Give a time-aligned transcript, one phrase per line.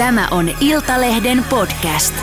[0.00, 2.14] Tämä on Iltalehden podcast.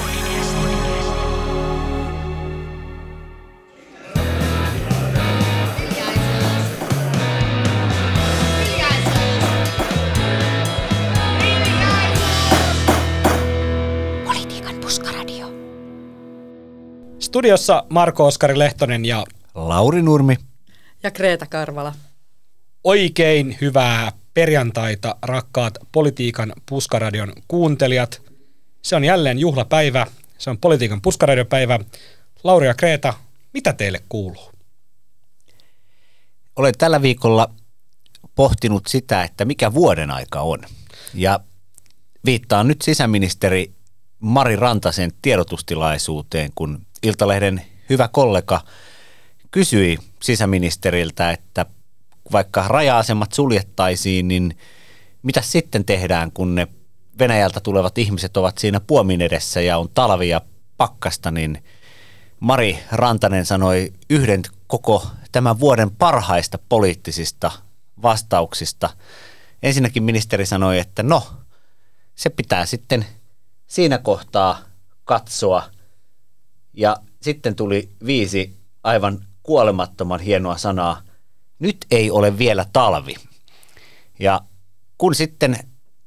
[14.26, 15.48] Politiikan puskaradio.
[17.20, 19.24] Studiossa Marko Oskari Lehtonen ja
[19.56, 20.36] Lauri Nurmi.
[21.04, 21.94] Ja Kreeta Karvala.
[22.88, 28.22] Oikein hyvää perjantaita, rakkaat Politiikan puskaradion kuuntelijat.
[28.82, 30.08] Se on jälleen juhlapäivä,
[30.38, 31.80] se on Politiikan puskaradiopäivä.
[32.44, 33.14] Lauri ja Kreeta,
[33.54, 34.52] mitä teille kuuluu?
[36.56, 37.50] Olen tällä viikolla
[38.36, 40.60] pohtinut sitä, että mikä vuoden aika on.
[41.14, 41.40] Ja
[42.26, 43.72] viittaan nyt sisäministeri
[44.20, 48.62] Mari Rantasen tiedotustilaisuuteen, kun Iltalehden hyvä kollega
[49.52, 51.66] kysyi sisäministeriltä, että
[52.32, 54.58] vaikka raja-asemat suljettaisiin, niin
[55.24, 56.68] mitä sitten tehdään, kun ne
[57.20, 60.42] Venäjältä tulevat ihmiset ovat siinä puomin edessä ja on talvi ja
[60.78, 61.64] pakkasta, niin
[62.40, 67.52] Mari Rantanen sanoi yhden koko tämän vuoden parhaista poliittisista
[68.02, 68.90] vastauksista.
[69.64, 71.28] Ensinnäkin ministeri sanoi, että no,
[72.16, 73.06] se pitää sitten
[73.68, 74.60] siinä kohtaa
[75.04, 75.64] katsoa.
[76.74, 81.02] Ja sitten tuli viisi aivan kuolemattoman hienoa sanaa.
[81.60, 83.16] Nyt ei ole vielä talvi.
[84.20, 84.42] Ja
[84.98, 85.60] kun sitten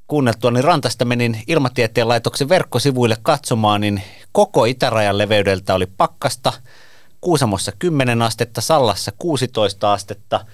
[0.07, 6.53] kuunneltua, niin Rantasta menin Ilmatieteen laitoksen verkkosivuille katsomaan, niin koko itärajan leveydeltä oli pakkasta,
[7.21, 10.47] Kuusamossa 10 astetta, Sallassa 16 astetta,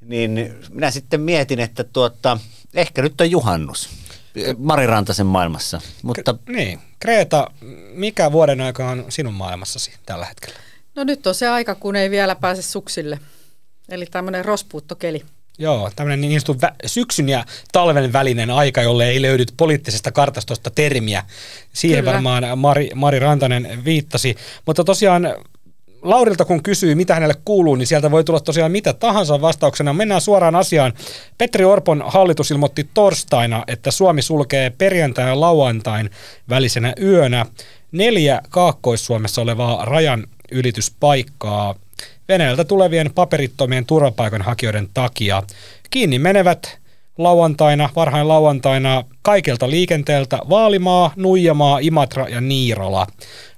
[0.00, 2.38] niin minä sitten mietin, että tuota,
[2.74, 3.88] ehkä nyt on juhannus
[4.58, 5.80] Mari Rantasen maailmassa.
[6.02, 7.50] Mutta Niin, Kreeta,
[7.94, 10.56] mikä vuoden aika on sinun maailmassasi tällä hetkellä?
[10.94, 13.18] No nyt on se aika, kun ei vielä pääse suksille.
[13.88, 15.22] Eli tämmöinen rospuuttokeli.
[15.58, 20.70] Joo, tämmöinen niin sanottu vä- syksyn ja talven välinen aika, jolle ei löydy poliittisesta kartastosta
[20.70, 21.24] termiä.
[21.72, 22.12] Siihen Kyllä.
[22.12, 24.36] varmaan Mari, Mari Rantanen viittasi.
[24.66, 25.34] Mutta tosiaan
[26.02, 29.92] Laurilta kun kysyy, mitä hänelle kuuluu, niin sieltä voi tulla tosiaan mitä tahansa vastauksena.
[29.92, 30.92] Mennään suoraan asiaan.
[31.38, 36.10] Petri Orpon hallitus ilmoitti torstaina, että Suomi sulkee perjantai ja lauantain
[36.48, 37.46] välisenä yönä
[37.92, 41.74] neljä Kaakkois-Suomessa olevaa rajan ylityspaikkaa
[42.28, 45.42] Venäjältä tulevien paperittomien turvapaikanhakijoiden takia.
[45.90, 46.78] Kiinni menevät
[47.18, 53.06] lauantaina, varhain lauantaina kaikelta liikenteeltä Vaalimaa, Nuijamaa, Imatra ja Niirola.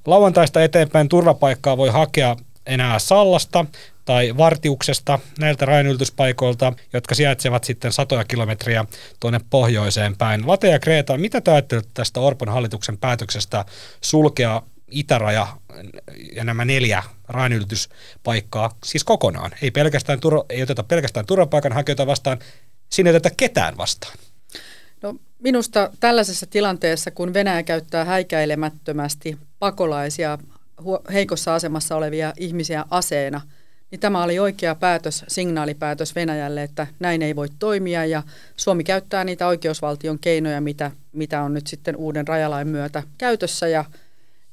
[0.07, 3.65] Lauantaista eteenpäin turvapaikkaa voi hakea enää Sallasta
[4.05, 8.85] tai Vartiuksesta näiltä rajanylityspaikoilta, jotka sijaitsevat sitten satoja kilometriä
[9.21, 10.47] tuonne pohjoiseen päin.
[10.47, 13.65] Late ja Kreeta, mitä te ajattelette tästä Orpon hallituksen päätöksestä
[14.01, 14.63] sulkea
[14.95, 15.47] itäraja
[16.37, 19.51] ja nämä neljä rajanylityspaikkaa siis kokonaan?
[19.63, 20.19] Ei, pelkästään,
[20.49, 22.39] ei oteta pelkästään turvapaikanhakijoita vastaan,
[22.93, 24.19] siinä ei oteta ketään vastaan.
[25.03, 30.39] No minusta tällaisessa tilanteessa, kun Venäjä käyttää häikäilemättömästi pakolaisia,
[31.13, 33.41] heikossa asemassa olevia ihmisiä aseena,
[33.91, 38.23] niin tämä oli oikea päätös, signaalipäätös Venäjälle, että näin ei voi toimia ja
[38.57, 43.85] Suomi käyttää niitä oikeusvaltion keinoja, mitä, mitä on nyt sitten uuden rajalain myötä käytössä ja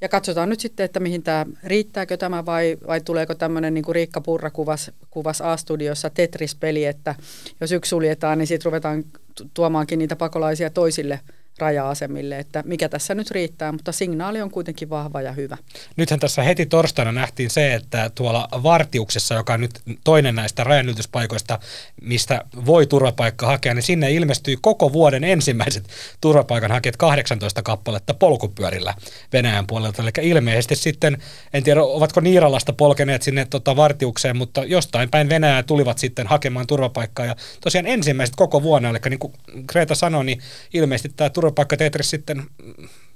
[0.02, 3.96] ja katsotaan nyt sitten, että mihin tämä, riittääkö tämä vai, vai tuleeko tämmöinen, niin kuin
[3.96, 7.16] Riikka Purra kuvasi, kuvasi A-studiossa Tetris-peli, että
[7.62, 9.04] jos yksi suljetaan, niin sitten ruvetaan
[9.36, 11.20] tu- tuomaankin niitä pakolaisia toisille
[11.60, 15.58] raja-asemille, että mikä tässä nyt riittää, mutta signaali on kuitenkin vahva ja hyvä.
[15.98, 21.60] Nythän tässä heti torstaina nähtiin se, että tuolla Vartiuksessa, joka on nyt toinen näistä rajanylityspaikoista,
[22.02, 25.88] mistä voi turvapaikka hakea, niin sinne ilmestyi koko vuoden ensimmäiset
[26.22, 28.94] turvapaikanhakijat 18 kappaletta polkupyörillä
[29.34, 30.02] Venäjän puolelta.
[30.02, 31.18] Eli ilmeisesti sitten,
[31.54, 36.68] en tiedä ovatko Niiralasta polkeneet sinne tota Vartiukseen, mutta jostain päin Venäjää tulivat sitten hakemaan
[36.68, 37.26] turvapaikkaa.
[37.26, 39.34] Ja tosiaan ensimmäiset koko vuonna, eli niin kuin
[39.68, 40.40] Kreta sanoi, niin
[40.74, 42.44] ilmeisesti tämä turvapaikkatetris sitten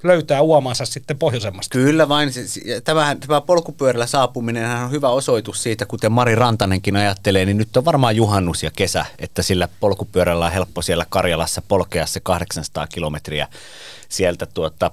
[0.04, 1.74] löytää uomansa sitten pohjoisemmasta.
[1.74, 2.30] Kyllä vain.
[2.84, 7.86] Tämähän, tämä polkupyörällä saapuminen on hyvä osoitus siitä, kuten Mari Rantanenkin ajattelee, niin nyt on
[7.86, 13.48] varmaan juhannus ja kesä, että sillä polkupyörällä on helppo siellä Karjalassa polkea se 800 kilometriä
[14.10, 14.92] sieltä tuota,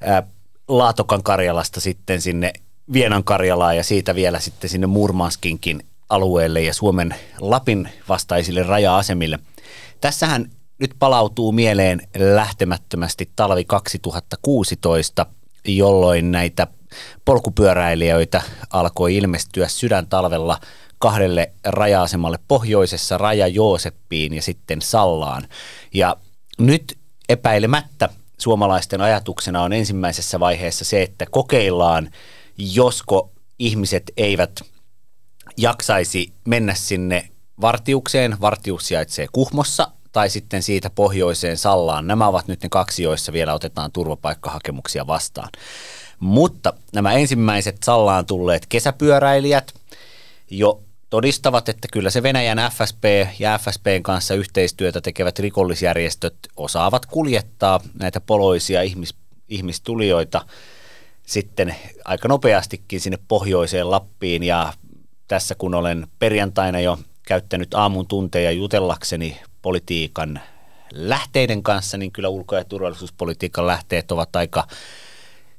[0.00, 0.22] ää,
[0.68, 2.52] Laatokan Karjalasta sitten sinne
[2.92, 9.38] Vienan Karjalaan ja siitä vielä sitten sinne Murmanskinkin alueelle ja Suomen Lapin vastaisille raja-asemille.
[10.00, 15.26] Tässähän nyt palautuu mieleen lähtemättömästi talvi 2016,
[15.64, 16.66] jolloin näitä
[17.24, 20.60] polkupyöräilijöitä alkoi ilmestyä sydäntalvella
[20.98, 25.48] kahdelle raja-asemalle pohjoisessa, Raja Jooseppiin ja sitten Sallaan.
[25.94, 26.16] Ja
[26.58, 28.08] nyt epäilemättä
[28.38, 32.10] suomalaisten ajatuksena on ensimmäisessä vaiheessa se, että kokeillaan,
[32.58, 34.60] josko ihmiset eivät
[35.56, 37.28] jaksaisi mennä sinne
[37.60, 38.36] Vartiukseen.
[38.40, 42.06] Vartius sijaitsee Kuhmossa tai sitten siitä pohjoiseen Sallaan.
[42.06, 45.48] Nämä ovat nyt ne kaksi, joissa vielä otetaan turvapaikkahakemuksia vastaan.
[46.20, 49.74] Mutta nämä ensimmäiset Sallaan tulleet kesäpyöräilijät
[50.50, 50.80] jo
[51.10, 53.04] todistavat, että kyllä se Venäjän FSP
[53.38, 59.14] ja FSPn kanssa yhteistyötä tekevät rikollisjärjestöt osaavat kuljettaa näitä poloisia ihmis,
[59.48, 60.46] ihmistulijoita
[61.26, 64.72] sitten aika nopeastikin sinne pohjoiseen Lappiin ja
[65.28, 69.36] tässä kun olen perjantaina jo käyttänyt aamun tunteja jutellakseni
[69.66, 70.40] politiikan
[70.92, 74.66] lähteiden kanssa, niin kyllä ulko- ja turvallisuuspolitiikan lähteet ovat aika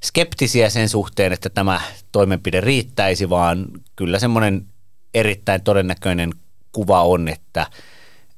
[0.04, 1.82] skeptisiä sen suhteen, että tämä
[2.12, 4.66] toimenpide riittäisi, vaan kyllä semmoinen
[5.14, 6.34] erittäin todennäköinen
[6.72, 7.68] kuva on, että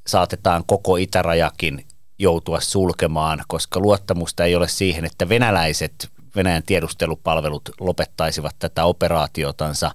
[0.08, 1.86] saatetaan koko itärajakin
[2.20, 9.92] joutua sulkemaan, koska luottamusta ei ole siihen, että venäläiset Venäjän tiedustelupalvelut lopettaisivat tätä operaatiotansa.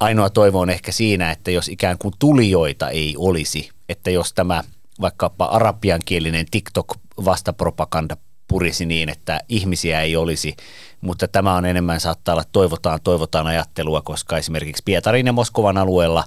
[0.00, 4.62] Ainoa toivo on ehkä siinä, että jos ikään kuin tulijoita ei olisi, että jos tämä
[5.00, 8.16] vaikkapa arabiankielinen TikTok-vastapropaganda
[8.48, 10.56] purisi niin, että ihmisiä ei olisi,
[11.00, 16.24] mutta tämä on enemmän saattaa olla toivotaan, toivotaan ajattelua, koska esimerkiksi Pietarin ja Moskovan alueella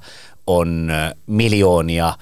[0.47, 0.91] on
[1.27, 2.13] miljoonia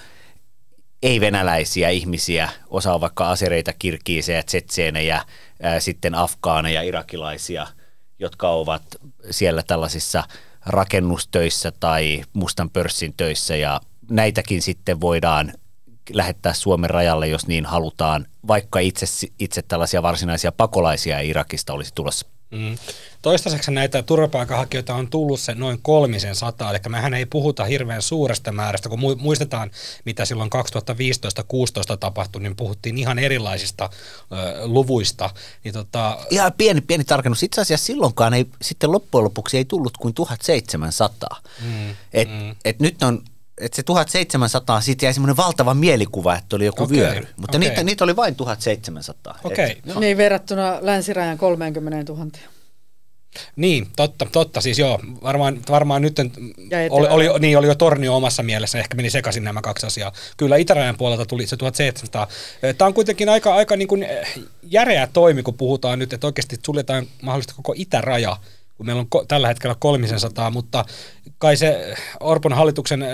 [1.04, 5.22] ei-venäläisiä ihmisiä, osa on vaikka asereita, kirkiisejä, tsetseenejä,
[5.80, 7.68] sitten afgaaneja, irakilaisia,
[8.20, 8.84] jotka ovat
[9.30, 10.24] siellä tällaisissa
[10.66, 15.54] rakennustöissä tai mustan pörssin töissä ja näitäkin sitten voidaan
[16.10, 19.06] lähettää Suomen rajalle, jos niin halutaan, vaikka itse,
[19.40, 22.28] itse tällaisia varsinaisia pakolaisia Irakista olisi tulossa.
[22.52, 22.78] Mm.
[23.22, 28.52] Toistaiseksi näitä turvapaikanhakijoita on tullut se noin kolmisen sata, eli mehän ei puhuta hirveän suuresta
[28.52, 29.72] määrästä, kun muistetaan,
[30.06, 30.50] mitä silloin
[31.94, 33.90] 2015-2016 tapahtui, niin puhuttiin ihan erilaisista
[34.32, 35.30] ö, luvuista.
[35.64, 36.18] Niin tota...
[36.30, 37.44] Ihan pieni, pieni tarkennus.
[37.44, 41.42] Itse asiassa silloinkaan ei sitten loppujen lopuksi ei tullut kuin 1700.
[41.62, 42.56] Mm, et, mm.
[42.66, 43.24] Et nyt on
[43.62, 47.28] että se 1700, siitä jäi semmoinen valtava mielikuva, että oli joku okay, vyöry.
[47.38, 47.70] Mutta okay.
[47.70, 49.40] niitä, niitä oli vain 1700.
[49.44, 49.66] Okay.
[49.66, 50.00] Et, no.
[50.00, 52.26] Niin verrattuna länsirajan 30 000.
[53.56, 54.62] Niin, totta, totta.
[54.62, 56.20] Siis joo, varmaan, varmaan nyt
[56.90, 60.12] oli, oli, niin, oli jo Tornio omassa mielessä, ehkä meni sekaisin nämä kaksi asiaa.
[60.38, 62.28] Kyllä itärajan puolelta tuli se 1700.
[62.78, 64.06] Tämä on kuitenkin aika, aika niin kuin
[64.64, 68.38] järeä toimi, kun puhutaan nyt, että oikeasti suljetaan mahdollisesti koko itäraja,
[68.78, 70.86] kun meillä on ko- tällä hetkellä kolmisen sataa, mutta
[71.38, 73.06] kai se Orpon hallituksen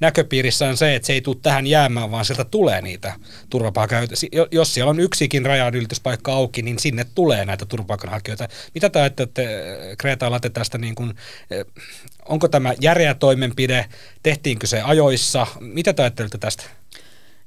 [0.00, 3.14] näköpiirissä on se, että se ei tule tähän jäämään, vaan sieltä tulee niitä
[3.50, 4.46] turvapaikanhakijoita.
[4.50, 8.48] Jos siellä on yksikin rajanylityspaikka auki, niin sinne tulee näitä turvapaikanhakijoita.
[8.74, 9.48] Mitä te ajattelette,
[9.98, 11.14] Kreta Late, tästä, niin kuin,
[11.50, 11.64] eh,
[12.28, 13.86] onko tämä järeä toimenpide,
[14.22, 15.46] tehtiinkö se ajoissa?
[15.60, 16.64] Mitä te ajattelette tästä?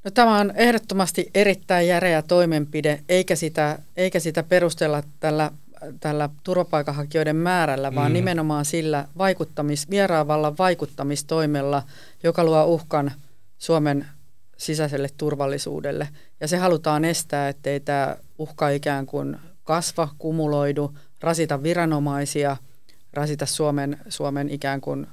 [0.03, 5.51] No, tämä on ehdottomasti erittäin järeä toimenpide, eikä sitä, eikä sitä perustella tällä
[5.99, 8.13] tällä turvapaikanhakijoiden määrällä, vaan mm.
[8.13, 11.83] nimenomaan sillä vaikuttamis, vieraavalla vaikuttamistoimella,
[12.23, 13.11] joka luo uhkan
[13.57, 14.05] Suomen
[14.57, 16.07] sisäiselle turvallisuudelle.
[16.39, 22.57] Ja se halutaan estää, ettei tämä uhka ikään kuin kasva, kumuloidu, rasita viranomaisia,
[23.13, 25.07] rasita Suomen, Suomen ikään kuin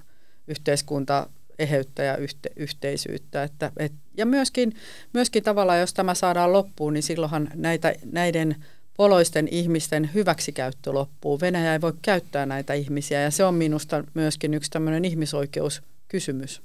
[0.48, 1.26] yhteiskunta
[1.58, 3.42] eheyttä ja yhte, yhteisyyttä.
[3.42, 4.74] Että, et, ja myöskin,
[5.12, 8.64] myöskin tavallaan, jos tämä saadaan loppuun, niin silloinhan näitä, näiden
[8.96, 11.40] poloisten ihmisten hyväksikäyttö loppuu.
[11.40, 16.62] Venäjä ei voi käyttää näitä ihmisiä ja se on minusta myöskin yksi tämmöinen ihmisoikeuskysymys.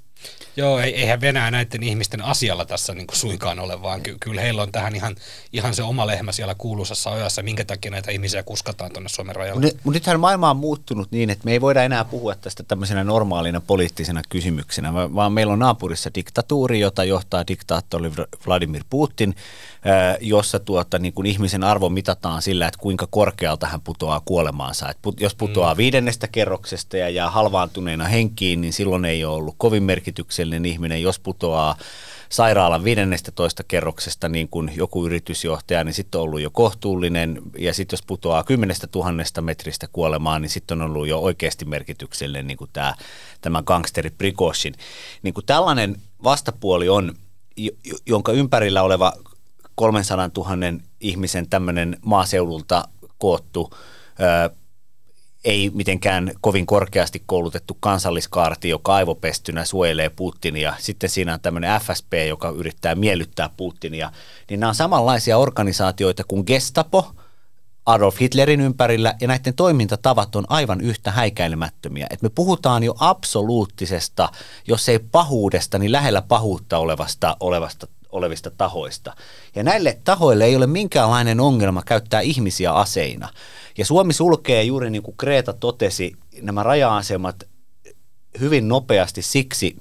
[0.57, 4.61] Joo, eihän Venäjä näiden ihmisten asialla tässä niin kuin suinkaan ole, vaan ky- kyllä heillä
[4.61, 5.15] on tähän ihan,
[5.53, 9.61] ihan se oma lehmä siellä kuuluisassa ojassa, minkä takia näitä ihmisiä kuskataan tuonne Suomen rajalle.
[9.61, 13.61] Mutta nythän maailma on muuttunut niin, että me ei voida enää puhua tästä tämmöisenä normaalina
[13.61, 18.11] poliittisena kysymyksenä, vaan meillä on naapurissa diktatuuri, jota johtaa diktaattori
[18.47, 19.35] Vladimir Putin,
[20.21, 24.89] jossa tuota, niin kuin ihmisen arvo mitataan sillä, että kuinka korkealta hän putoaa kuolemaansa.
[24.89, 25.77] Et put, jos putoaa mm.
[25.77, 31.01] viidennestä kerroksesta ja jää halvaantuneena henkiin, niin silloin ei ole ollut kovin merkityksellinen ihminen.
[31.01, 31.77] Jos putoaa
[32.29, 37.41] sairaalan 15 kerroksesta niin kuin joku yritysjohtaja, niin sitten on ollut jo kohtuullinen.
[37.57, 42.47] Ja sitten jos putoaa 10 000 metristä kuolemaan, niin sitten on ollut jo oikeasti merkityksellinen
[42.47, 42.95] niin kuin tämä,
[43.41, 44.73] tämä gangsteri Prigozhin.
[45.23, 47.13] Niin kuin tällainen vastapuoli on,
[48.05, 49.13] jonka ympärillä oleva
[49.75, 50.49] 300 000
[50.99, 53.69] ihmisen tämmöinen maaseudulta koottu,
[55.45, 60.73] ei mitenkään kovin korkeasti koulutettu kansalliskaarti, joka aivopestynä suojelee Putinia.
[60.77, 64.11] Sitten siinä on tämmöinen FSP, joka yrittää miellyttää Putinia.
[64.49, 67.15] Niin nämä on samanlaisia organisaatioita kuin Gestapo
[67.85, 72.07] Adolf Hitlerin ympärillä, ja näiden toimintatavat on aivan yhtä häikäilemättömiä.
[72.09, 74.29] Et me puhutaan jo absoluuttisesta,
[74.67, 79.15] jos ei pahuudesta, niin lähellä pahuutta olevasta, olevasta olevista tahoista.
[79.55, 83.29] Ja näille tahoille ei ole minkäänlainen ongelma käyttää ihmisiä aseina.
[83.77, 87.43] Ja Suomi sulkee juuri niin kuin Kreta totesi nämä raja-asemat
[88.39, 89.75] hyvin nopeasti siksi,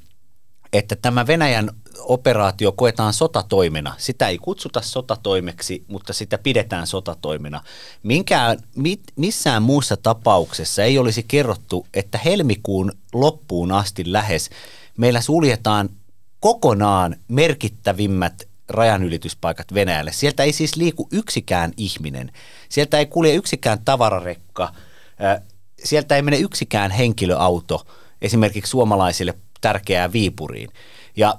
[0.73, 3.95] että tämä Venäjän operaatio koetaan sotatoimena.
[3.99, 7.61] Sitä ei kutsuta sotatoimeksi, mutta sitä pidetään sotatoimena.
[8.03, 14.51] Minkään, mit, missään muussa tapauksessa ei olisi kerrottu, että helmikuun loppuun asti lähes
[14.97, 15.91] meillä suljetaan
[16.45, 20.13] kokonaan merkittävimmät rajanylityspaikat Venäjälle.
[20.13, 22.33] Sieltä ei siis liiku yksikään ihminen.
[22.69, 24.75] Sieltä ei kulje yksikään tavararekka.
[25.85, 27.87] Sieltä ei mene yksikään henkilöauto
[28.23, 30.71] esimerkiksi suomalaisille tärkeää Viipuriin.
[31.17, 31.35] Ja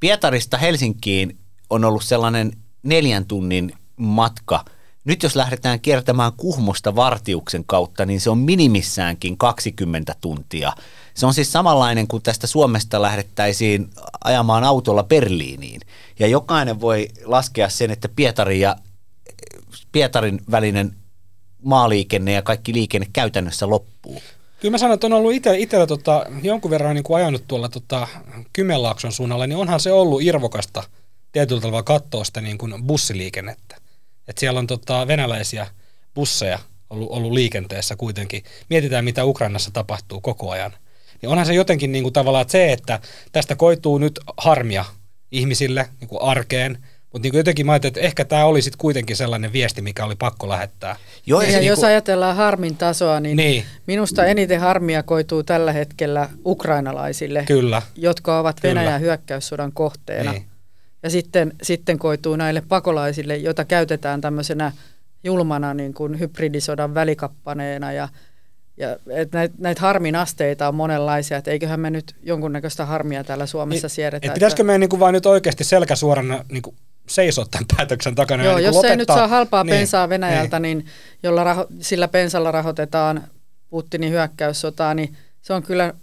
[0.00, 1.38] Pietarista Helsinkiin
[1.70, 4.64] on ollut sellainen neljän tunnin matka.
[5.04, 10.72] Nyt jos lähdetään kiertämään Kuhmosta Vartiuksen kautta, niin se on minimissäänkin 20 tuntia.
[11.14, 13.90] Se on siis samanlainen kuin tästä Suomesta lähdettäisiin
[14.24, 15.80] ajamaan autolla Berliiniin.
[16.18, 18.76] Ja jokainen voi laskea sen, että Pietarin ja
[19.92, 20.96] Pietarin välinen
[21.64, 24.22] maaliikenne ja kaikki liikenne käytännössä loppuu.
[24.60, 28.08] Kyllä mä sanon, että on ollut itsellä tota, jonkun verran niin kuin ajanut tuolla tota,
[28.52, 30.82] Kymenlaakson suunnalla, niin onhan se ollut irvokasta
[31.32, 33.81] tietyllä tavalla katsoa sitä niin kuin bussiliikennettä.
[34.28, 35.66] Et siellä on tota, venäläisiä
[36.14, 36.58] busseja
[36.90, 38.42] ollut, ollut liikenteessä kuitenkin.
[38.70, 40.72] Mietitään, mitä Ukrainassa tapahtuu koko ajan.
[41.22, 43.00] Niin onhan se jotenkin niin kuin tavallaan että se, että
[43.32, 44.84] tästä koituu nyt harmia
[45.30, 46.78] ihmisille niin kuin arkeen–
[47.12, 50.48] mutta niin jotenkin mä että ehkä tämä oli sitten kuitenkin sellainen viesti, mikä oli pakko
[50.48, 50.96] lähettää.
[51.26, 51.88] Joo, ja, ja niin jos kuin...
[51.88, 57.82] ajatellaan harmin tasoa, niin, niin minusta eniten harmia koituu tällä hetkellä ukrainalaisille, Kyllä.
[57.96, 58.98] jotka ovat Venäjän Kyllä.
[58.98, 60.32] hyökkäyssodan kohteena.
[60.32, 60.46] Niin.
[61.02, 64.72] Ja sitten, sitten koituu näille pakolaisille, joita käytetään tämmöisenä
[65.24, 68.08] julmana niin kuin hybridisodan välikappaneena ja
[68.76, 68.96] ja
[69.32, 73.90] näitä näit harmin asteita on monenlaisia, että eiköhän me nyt jonkunnäköistä harmia täällä Suomessa niin,
[73.90, 74.26] siedetä.
[74.26, 74.66] Et pitäisikö että...
[74.66, 76.76] meidän niin vain nyt oikeasti selkäsuorana niin kuin
[77.08, 78.44] seisoo tämän päätöksen takana.
[78.44, 80.88] Joo, niin jos lopettaa, ei nyt saa halpaa niin, pensaa Venäjältä, niin, niin
[81.22, 83.22] jolla raho, sillä pensalla rahoitetaan
[83.70, 85.94] Putinin hyökkäyssotaa, niin se on kyllä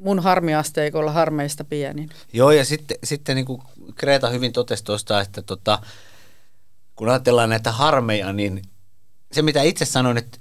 [0.00, 2.10] mun harmiasteikolla harmeista pienin.
[2.32, 3.62] Joo, ja sitten, sitten niin kuin
[3.94, 5.78] Kreta hyvin totesi tuosta, että tota,
[6.96, 8.62] kun ajatellaan näitä harmeja, niin
[9.32, 10.38] se mitä itse sanoin, että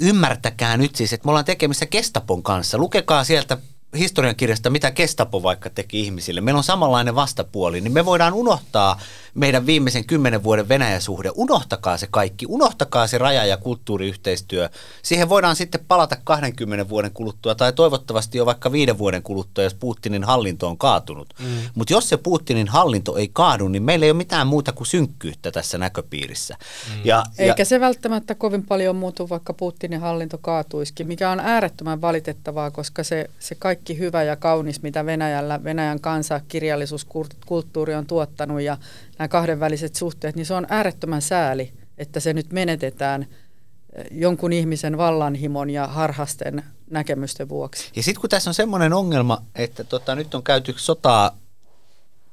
[0.00, 2.78] ymmärtäkää nyt siis, että me ollaan tekemissä Kestapon kanssa.
[2.78, 3.58] Lukekaa sieltä
[3.98, 6.40] historiankirjasta, mitä Kestapo vaikka teki ihmisille.
[6.40, 9.00] Meillä on samanlainen vastapuoli, niin me voidaan unohtaa
[9.34, 11.30] meidän viimeisen kymmenen vuoden Venäjä-suhde.
[11.34, 14.68] Unohtakaa se kaikki, unohtakaa se raja- ja kulttuuriyhteistyö.
[15.02, 19.74] Siihen voidaan sitten palata 20 vuoden kuluttua tai toivottavasti jo vaikka viiden vuoden kuluttua, jos
[19.74, 21.34] Putinin hallinto on kaatunut.
[21.38, 21.46] Mm.
[21.74, 25.50] Mutta jos se Putinin hallinto ei kaadu, niin meillä ei ole mitään muuta kuin synkkyyttä
[25.50, 26.56] tässä näköpiirissä.
[26.88, 27.00] Mm.
[27.04, 32.00] Ja, Eikä ja, se välttämättä kovin paljon muutu, vaikka Putinin hallinto kaatuisikin, mikä on äärettömän
[32.00, 38.60] valitettavaa, koska se, se kaikki hyvä ja kaunis, mitä Venäjällä, Venäjän kansa, kirjallisuuskulttuuri on tuottanut
[38.60, 38.76] ja
[39.20, 44.98] nämä kahdenväliset suhteet, niin se on äärettömän sääli, että se nyt menetetään eh, jonkun ihmisen
[44.98, 47.90] vallanhimon ja harhasten näkemysten vuoksi.
[47.96, 51.36] Ja sitten kun tässä on semmoinen ongelma, että tota, nyt on käyty sotaa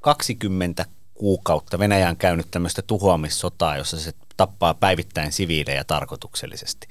[0.02, 6.88] 20 kuukautta, Venäjä on käynyt tämmöistä tuhoamissotaa, jossa se tappaa päivittäin siviilejä tarkoituksellisesti.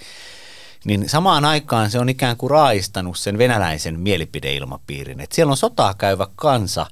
[0.85, 5.21] Niin samaan aikaan se on ikään kuin raistanut sen venäläisen mielipideilmapiirin.
[5.21, 6.87] Että siellä on sotaa käyvä kansa,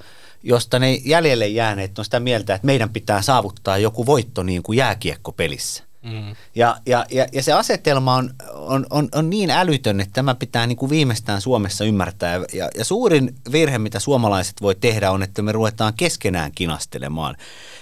[0.45, 4.77] josta ne jäljelle jääneet on sitä mieltä, että meidän pitää saavuttaa joku voitto niin kuin
[4.77, 5.85] jääkiekkopelissä.
[6.03, 6.37] Mm.
[6.55, 10.67] Ja, ja, ja, ja se asetelma on, on, on, on niin älytön, että tämä pitää
[10.67, 12.41] niin kuin viimeistään Suomessa ymmärtää.
[12.53, 17.37] Ja, ja suurin virhe, mitä suomalaiset voi tehdä, on, että me ruvetaan keskenään kinastelemaan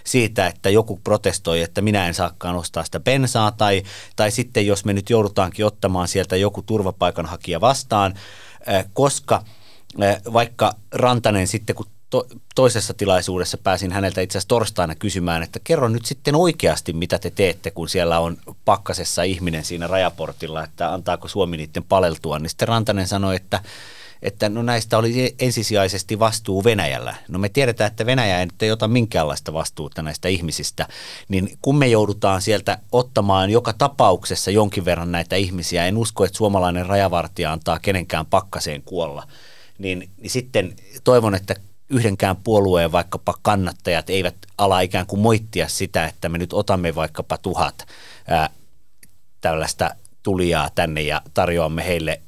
[0.04, 3.82] siitä, että joku protestoi, että minä en saakaan ostaa sitä bensaa, tai,
[4.16, 8.14] tai sitten jos me nyt joudutaankin ottamaan sieltä joku turvapaikanhakija vastaan,
[8.92, 9.44] koska
[10.32, 15.88] vaikka Rantanen sitten, kun to, toisessa tilaisuudessa pääsin häneltä itse asiassa torstaina kysymään, että kerro
[15.88, 21.28] nyt sitten oikeasti, mitä te teette, kun siellä on pakkasessa ihminen siinä rajaportilla, että antaako
[21.28, 22.38] Suomi niiden paleltua.
[22.38, 23.60] Niin sitten Rantanen sanoi, että,
[24.22, 27.14] että no näistä oli ensisijaisesti vastuu Venäjällä.
[27.28, 30.88] No me tiedetään, että Venäjä ei nyt ota minkäänlaista vastuuta näistä ihmisistä,
[31.28, 36.38] niin kun me joudutaan sieltä ottamaan joka tapauksessa jonkin verran näitä ihmisiä, en usko, että
[36.38, 39.28] suomalainen rajavartija antaa kenenkään pakkaseen kuolla,
[39.78, 41.54] niin, niin sitten toivon, että
[41.90, 47.38] yhdenkään puolueen vaikkapa kannattajat eivät ala ikään kuin moittia sitä, että me nyt otamme vaikkapa
[47.38, 47.86] tuhat
[48.28, 48.50] ää,
[49.40, 49.90] tällaista
[50.22, 52.20] tulijaa tänne ja tarjoamme heille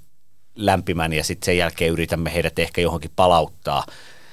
[0.54, 3.86] lämpimän ja sitten sen jälkeen yritämme heidät ehkä johonkin palauttaa.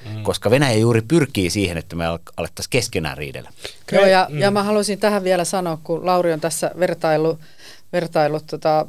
[0.09, 0.23] Mm.
[0.23, 2.05] Koska Venäjä juuri pyrkii siihen, että me
[2.37, 3.51] alettaisiin keskenään riidellä.
[3.91, 4.39] Joo, ja, mm.
[4.39, 7.39] ja mä haluaisin tähän vielä sanoa, kun Lauri on tässä vertailu,
[7.93, 8.85] vertailut tota,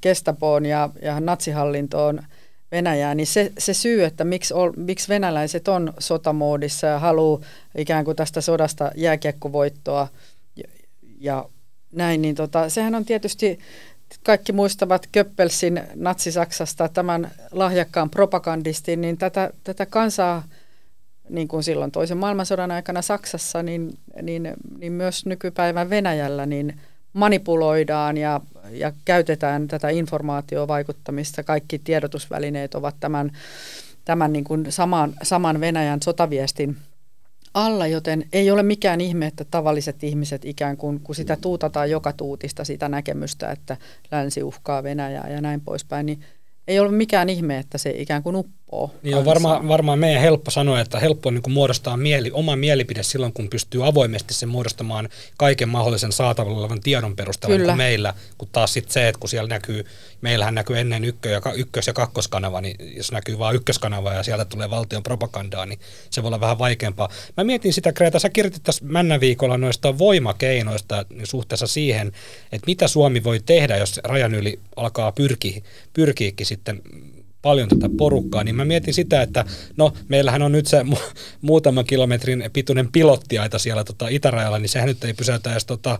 [0.00, 2.22] Kestapoon ja, ja natsihallintoon–
[2.72, 7.40] Venäjää, niin se, se syy, että miksi, ol, miksi venäläiset on sotamoodissa ja haluaa
[7.76, 10.08] ikään kuin tästä sodasta jääkiekkovoittoa
[10.56, 10.64] ja,
[11.20, 11.48] ja
[11.92, 13.58] näin, niin tota, sehän on tietysti,
[14.24, 20.44] kaikki muistavat Köppelsin natsi-Saksasta tämän lahjakkaan propagandistin, niin tätä, tätä kansaa
[21.28, 26.80] niin kuin silloin toisen maailmansodan aikana Saksassa, niin, niin, niin myös nykypäivän Venäjällä niin
[27.12, 31.42] manipuloidaan ja, ja käytetään tätä informaatiovaikuttamista.
[31.42, 33.32] Kaikki tiedotusvälineet ovat tämän,
[34.04, 36.76] tämän niin kuin saman, saman Venäjän sotaviestin
[37.54, 42.12] alla, joten ei ole mikään ihme, että tavalliset ihmiset ikään kuin, kun sitä tuutataan joka
[42.12, 43.76] tuutista, sitä näkemystä, että
[44.10, 46.24] länsi uhkaa Venäjää ja näin poispäin, niin
[46.68, 48.57] ei ole mikään ihme, että se ikään kuin uppoo.
[49.02, 53.02] Niin on varmaan, varmaan meidän helppo sanoa, että helppo on niin muodostaa mieli, oma mielipide
[53.02, 58.14] silloin, kun pystyy avoimesti sen muodostamaan kaiken mahdollisen saatavilla olevan tiedon perusteella niin kuin meillä,
[58.38, 59.86] kun taas sitten se, että kun siellä näkyy,
[60.20, 64.44] meillähän näkyy ennen ykkös- ja, ykkös- ja kakkoskanava, niin jos näkyy vain ykköskanava ja sieltä
[64.44, 67.08] tulee valtion propagandaa, niin se voi olla vähän vaikeampaa.
[67.36, 72.12] Mä mietin sitä, Kreta, sä kirjoitit tässä männäviikolla noista voimakeinoista niin suhteessa siihen,
[72.52, 76.82] että mitä Suomi voi tehdä, jos rajan yli alkaa pyrkiä, pyrkiikin sitten
[77.42, 79.44] paljon tätä porukkaa, niin mä mietin sitä, että
[79.76, 84.88] no meillähän on nyt se mu- muutaman kilometrin pituinen pilottiaita siellä tota itärajalla, niin sehän
[84.88, 85.98] nyt ei pysäytä edes tota,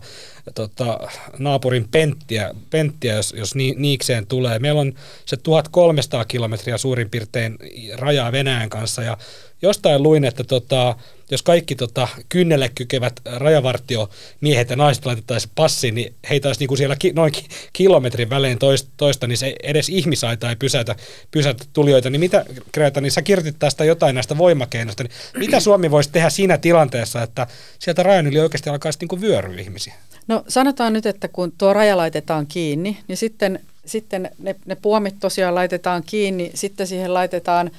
[0.55, 0.99] tota,
[1.37, 4.59] naapurin penttiä, penttiä jos, jos ni, niikseen tulee.
[4.59, 4.93] Meillä on
[5.25, 7.57] se 1300 kilometriä suurin piirtein
[7.97, 9.17] rajaa Venäjän kanssa ja
[9.61, 10.95] jostain luin, että tota,
[11.31, 16.95] jos kaikki tota, kynnelle kykevät rajavartiomiehet ja naiset laitettaisiin passiin, niin heitä olisi niinku siellä
[16.95, 17.31] ki, noin
[17.73, 20.95] kilometrin välein toista, toista, niin se edes ihmisaita ei pysäytä,
[21.31, 22.09] pysäytä tulijoita.
[22.09, 26.29] Niin mitä, Kreta, niin sä kirjoitit tästä jotain näistä voimakeinoista, niin mitä Suomi voisi tehdä
[26.29, 27.47] siinä tilanteessa, että
[27.79, 29.93] sieltä rajan yli oikeasti alkaisi niinku vyöryä ihmisiä?
[30.27, 35.15] No sanotaan nyt, että kun tuo raja laitetaan kiinni, niin sitten, sitten ne, ne puomit
[35.19, 37.71] tosiaan laitetaan kiinni, sitten siihen laitetaan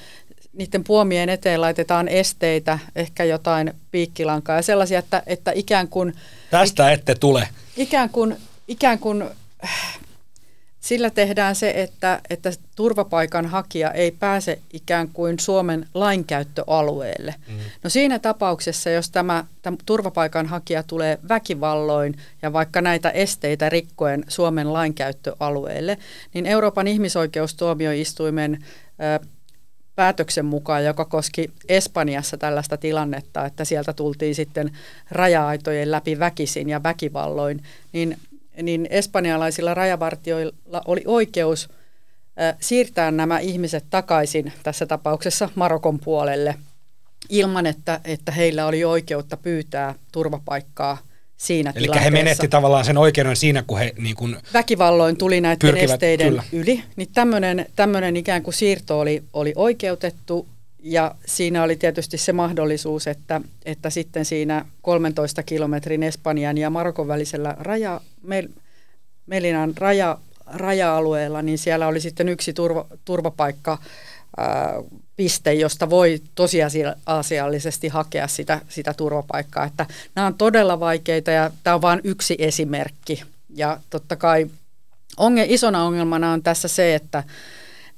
[0.53, 6.13] niiden puomien eteen laitetaan esteitä, ehkä jotain piikkilankaa ja sellaisia, että, että ikään kuin...
[6.51, 7.47] Tästä ette tule.
[7.77, 9.23] Ikään kuin, ikään kuin
[10.81, 17.35] sillä tehdään se, että, että turvapaikan hakija ei pääse ikään kuin Suomen lainkäyttöalueelle.
[17.47, 17.53] Mm.
[17.83, 24.23] No siinä tapauksessa, jos tämä, tämä turvapaikan hakija tulee väkivalloin ja vaikka näitä esteitä rikkoen
[24.27, 25.97] Suomen lainkäyttöalueelle,
[26.33, 28.65] niin Euroopan ihmisoikeustuomioistuimen
[30.01, 34.71] päätöksen mukaan, joka koski Espanjassa tällaista tilannetta, että sieltä tultiin sitten
[35.11, 38.17] raja-aitojen läpi väkisin ja väkivalloin, niin,
[38.61, 41.69] niin espanjalaisilla rajavartioilla oli oikeus
[42.59, 46.55] siirtää nämä ihmiset takaisin tässä tapauksessa Marokon puolelle
[47.29, 50.97] ilman, että, että heillä oli oikeutta pyytää turvapaikkaa
[51.41, 55.69] siinä Eli he menetti tavallaan sen oikeuden siinä, kun he niin kun Väkivalloin tuli näiden
[55.69, 56.43] pyrkivät, esteiden kyllä.
[56.51, 56.83] yli.
[56.95, 60.47] Niin tämmöinen, tämmöinen ikään kuin siirto oli, oli oikeutettu
[60.83, 67.07] ja siinä oli tietysti se mahdollisuus, että, että sitten siinä 13 kilometrin Espanjan ja Marokon
[67.07, 68.47] välisellä raja, Mel,
[69.25, 73.77] Melinan raja, raja-alueella, niin siellä oli sitten yksi turva, turvapaikka
[75.15, 79.65] piste, josta voi tosiasiallisesti hakea sitä, sitä turvapaikkaa.
[79.65, 83.23] Että nämä on todella vaikeita ja tämä on vain yksi esimerkki.
[83.55, 84.47] Ja totta kai
[85.17, 87.23] onge, isona ongelmana on tässä se, että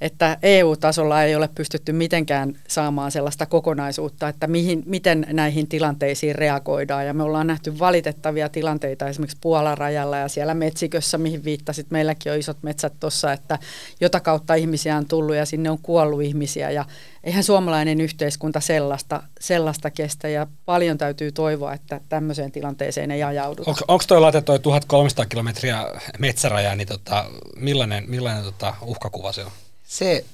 [0.00, 7.06] että EU-tasolla ei ole pystytty mitenkään saamaan sellaista kokonaisuutta, että mihin, miten näihin tilanteisiin reagoidaan.
[7.06, 11.90] Ja me ollaan nähty valitettavia tilanteita esimerkiksi Puolan rajalla ja siellä Metsikössä, mihin viittasit.
[11.90, 13.58] Meilläkin on isot metsät tuossa, että
[14.00, 16.70] jota kautta ihmisiä on tullut ja sinne on kuollut ihmisiä.
[16.70, 16.84] Ja
[17.24, 23.70] eihän suomalainen yhteiskunta sellaista, sellaista kestä ja paljon täytyy toivoa, että tämmöiseen tilanteeseen ei ajauduta.
[23.70, 25.86] Onko, onko toi laitettu 1300 kilometriä
[26.18, 27.24] metsärajaa, niin tota,
[27.56, 29.50] millainen, millainen tota uhkakuva se on?
[29.94, 30.24] Se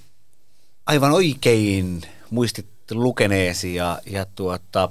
[0.87, 4.89] aivan oikein muistit lukeneesi ja, ja tuota,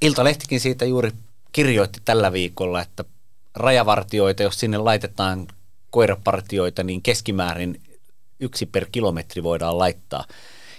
[0.00, 1.12] Iltalehtikin siitä juuri
[1.52, 3.04] kirjoitti tällä viikolla, että
[3.54, 5.48] rajavartioita, jos sinne laitetaan
[5.90, 7.80] koirapartioita, niin keskimäärin
[8.40, 10.24] yksi per kilometri voidaan laittaa.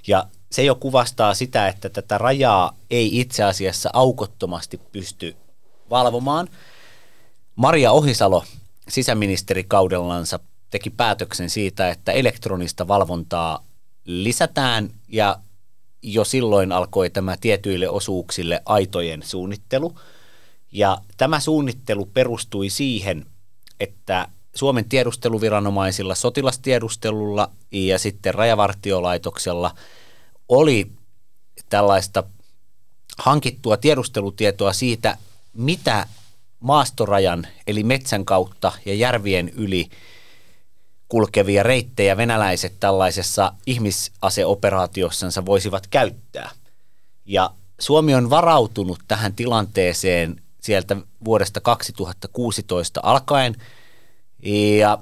[0.07, 5.35] Ja se jo kuvastaa sitä, että tätä rajaa ei itse asiassa aukottomasti pysty
[5.89, 6.47] valvomaan.
[7.55, 8.43] Maria Ohisalo
[8.89, 10.39] sisäministerikaudellansa
[10.73, 13.65] teki päätöksen siitä, että elektronista valvontaa
[14.05, 15.39] lisätään ja
[16.01, 19.99] jo silloin alkoi tämä tietyille osuuksille aitojen suunnittelu.
[20.71, 23.25] Ja tämä suunnittelu perustui siihen,
[23.79, 29.75] että Suomen tiedusteluviranomaisilla, sotilastiedustelulla ja sitten rajavartiolaitoksella
[30.49, 30.91] oli
[31.69, 32.23] tällaista
[33.17, 35.17] hankittua tiedustelutietoa siitä,
[35.53, 36.07] mitä
[36.59, 39.89] maastorajan eli metsän kautta ja järvien yli–
[41.09, 46.49] kulkevia reittejä venäläiset tällaisessa ihmisaseoperaatiossansa voisivat käyttää.
[47.25, 53.55] Ja Suomi on varautunut tähän tilanteeseen sieltä vuodesta 2016 alkaen
[54.79, 54.97] ja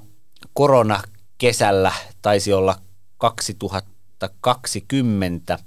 [0.54, 1.02] korona
[1.38, 2.78] kesällä taisi olla
[3.18, 5.58] 2020,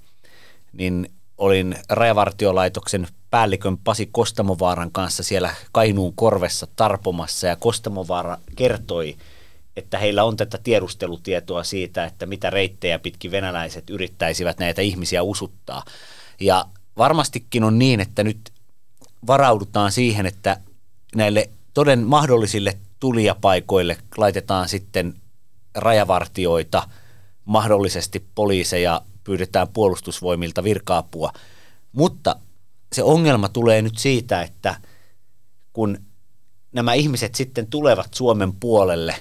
[0.73, 9.17] niin olin Rajavartiolaitoksen päällikön Pasi Kostamovaaran kanssa siellä Kainuun korvessa tarpomassa ja Kostamovaara kertoi,
[9.77, 15.83] että heillä on tätä tiedustelutietoa siitä, että mitä reittejä pitkin venäläiset yrittäisivät näitä ihmisiä usuttaa.
[16.39, 16.65] Ja
[16.97, 18.51] varmastikin on niin, että nyt
[19.27, 20.57] varaudutaan siihen, että
[21.15, 25.13] näille toden mahdollisille tulijapaikoille laitetaan sitten
[25.75, 26.89] rajavartioita,
[27.45, 31.33] mahdollisesti poliiseja, pyydetään puolustusvoimilta virkaapua.
[31.91, 32.35] Mutta
[32.93, 34.75] se ongelma tulee nyt siitä, että
[35.73, 35.97] kun
[36.71, 39.15] nämä ihmiset sitten tulevat Suomen puolelle,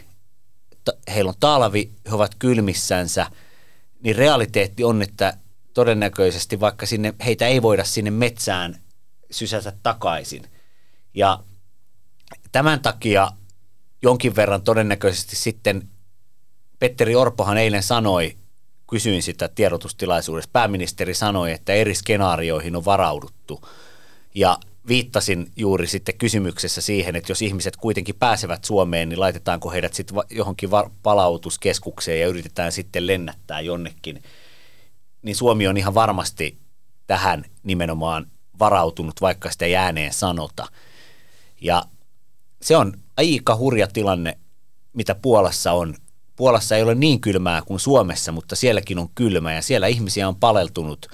[1.14, 3.27] heillä on talvi, he ovat kylmissänsä,
[4.03, 5.37] niin realiteetti on, että
[5.75, 8.77] todennäköisesti vaikka sinne, heitä ei voida sinne metsään
[9.31, 10.51] sysätä takaisin.
[11.14, 11.40] Ja
[12.53, 13.33] tämän takia
[14.03, 15.88] jonkin verran todennäköisesti sitten
[16.79, 18.37] Petteri Orpohan eilen sanoi,
[18.90, 23.68] kysyin sitä tiedotustilaisuudessa, pääministeri sanoi, että eri skenaarioihin on varauduttu.
[24.35, 29.94] Ja viittasin juuri sitten kysymyksessä siihen, että jos ihmiset kuitenkin pääsevät Suomeen, niin laitetaanko heidät
[29.94, 30.70] sitten johonkin
[31.03, 34.23] palautuskeskukseen ja yritetään sitten lennättää jonnekin.
[35.23, 36.59] Niin Suomi on ihan varmasti
[37.07, 38.27] tähän nimenomaan
[38.59, 40.66] varautunut, vaikka sitä ei ääneen sanota.
[41.61, 41.83] Ja
[42.62, 44.38] se on aika hurja tilanne,
[44.92, 45.94] mitä Puolassa on.
[46.37, 50.37] Puolassa ei ole niin kylmää kuin Suomessa, mutta sielläkin on kylmä ja siellä ihmisiä on
[50.37, 51.07] paleltunut.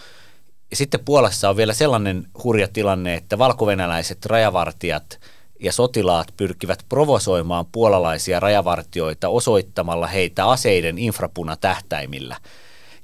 [0.70, 5.20] Ja sitten Puolassa on vielä sellainen hurja tilanne, että valkovenäläiset rajavartijat
[5.61, 12.37] ja sotilaat pyrkivät provosoimaan puolalaisia rajavartioita osoittamalla heitä aseiden infrapunatähtäimillä.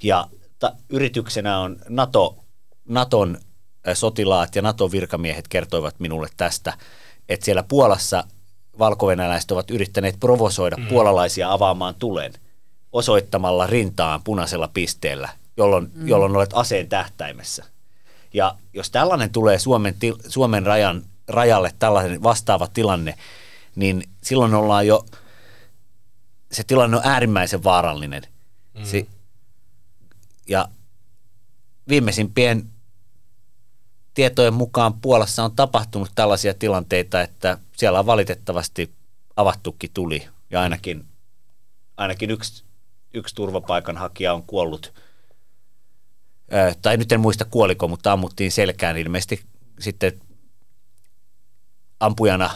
[0.03, 0.27] Ja
[0.59, 2.37] ta- yrityksenä on NATO,
[2.85, 3.37] Naton
[3.93, 6.73] sotilaat ja Naton virkamiehet kertoivat minulle tästä,
[7.29, 8.23] että siellä Puolassa
[8.79, 10.87] valkovenäläiset ovat yrittäneet provosoida mm.
[10.87, 12.33] puolalaisia avaamaan tulen
[12.91, 16.07] osoittamalla rintaan punaisella pisteellä, jolloin, mm.
[16.07, 17.65] jolloin olet aseen tähtäimessä.
[18.33, 19.95] Ja jos tällainen tulee Suomen,
[20.27, 23.17] Suomen rajan, rajalle tällainen vastaava tilanne,
[23.75, 25.05] niin silloin ollaan jo,
[26.51, 28.23] se tilanne on äärimmäisen vaarallinen.
[28.73, 28.83] Mm.
[28.83, 29.07] Se,
[30.49, 30.69] ja
[31.89, 32.69] viimeisimpien
[34.13, 38.91] tietojen mukaan Puolassa on tapahtunut tällaisia tilanteita, että siellä on valitettavasti
[39.35, 41.05] avattukin tuli ja ainakin,
[41.97, 42.63] ainakin yksi,
[43.13, 44.93] yksi turvapaikanhakija on kuollut.
[46.53, 48.97] Ö, tai nyt en muista kuoliko, mutta ammuttiin selkään.
[48.97, 49.41] Ilmeisesti
[49.79, 50.11] sitten
[51.99, 52.49] ampujana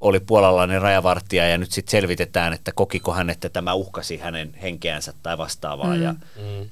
[0.00, 5.14] oli puolalainen rajavartija ja nyt sitten selvitetään, että kokiko hän, että tämä uhkasi hänen henkeänsä
[5.22, 5.96] tai vastaavaa.
[5.96, 6.02] Mm.
[6.02, 6.70] Ja, mm.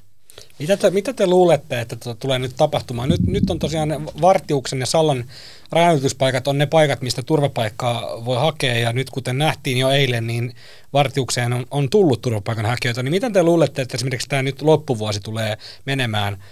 [0.59, 3.09] Mitä te, mitä te luulette, että tuota tulee nyt tapahtumaan?
[3.09, 5.25] Nyt, nyt on tosiaan Vartiuksen ja Sallan
[5.73, 10.55] rajanylityspaikat on ne paikat, mistä turvapaikkaa voi hakea, ja nyt kuten nähtiin jo eilen, niin
[10.93, 15.59] Vartiukseen on, on tullut turvapaikanhakijoita, niin miten te luulette, että esimerkiksi tämä nyt loppuvuosi tulee
[15.85, 16.45] menemään?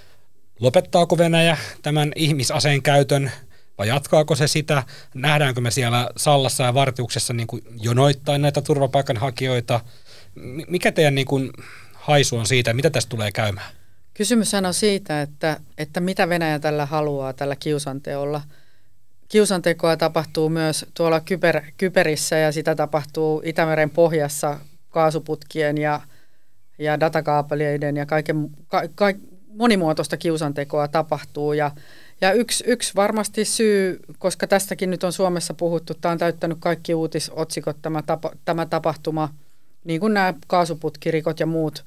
[0.61, 3.31] Lopettaako Venäjä tämän ihmisaseen käytön
[3.79, 4.83] vai jatkaako se sitä?
[5.15, 9.81] Nähdäänkö me siellä Sallassa ja Vartiuksessa niin kuin jonoittain näitä turvapaikanhakijoita?
[10.69, 11.51] Mikä teidän niin kuin
[11.95, 13.73] haisu on siitä, mitä tästä tulee käymään?
[14.15, 18.43] Kysymys on siitä, että, että mitä Venäjä tällä haluaa, tällä kiusanteolla.
[19.29, 26.01] Kiusantekoa tapahtuu myös tuolla Kyber, Kyberissä ja sitä tapahtuu Itämeren pohjassa kaasuputkien ja,
[26.79, 29.07] ja datakaapeleiden ja kaiken, ka, ka,
[29.55, 31.53] monimuotoista kiusantekoa tapahtuu.
[31.53, 31.71] Ja,
[32.21, 36.95] ja yksi, yksi varmasti syy, koska tästäkin nyt on Suomessa puhuttu, tämä on täyttänyt kaikki
[36.95, 39.35] uutisotsikot tämä, tapa, tämä tapahtuma,
[39.85, 41.85] niin kuin nämä kaasuputkirikot ja muut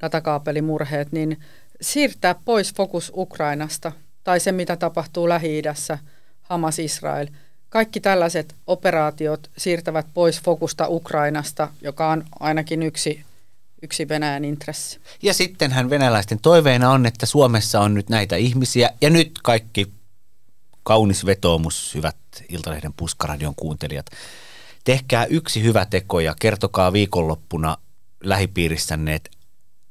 [0.00, 1.40] datakaapelimurheet, niin
[1.80, 3.92] siirtää pois fokus Ukrainasta
[4.24, 5.98] tai se, mitä tapahtuu Lähi-idässä,
[6.42, 7.26] Hamas-Israel.
[7.68, 13.24] Kaikki tällaiset operaatiot siirtävät pois fokusta Ukrainasta, joka on ainakin yksi,
[13.82, 15.00] yksi Venäjän intressi.
[15.22, 19.92] Ja sittenhän venäläisten toiveena on, että Suomessa on nyt näitä ihmisiä, ja nyt kaikki
[20.82, 22.16] kaunis vetoomus, hyvät
[22.48, 24.06] Iltalehden Puskaradion kuuntelijat.
[24.84, 27.76] Tehkää yksi hyvä teko ja kertokaa viikonloppuna
[28.24, 29.30] lähipiirissänne, että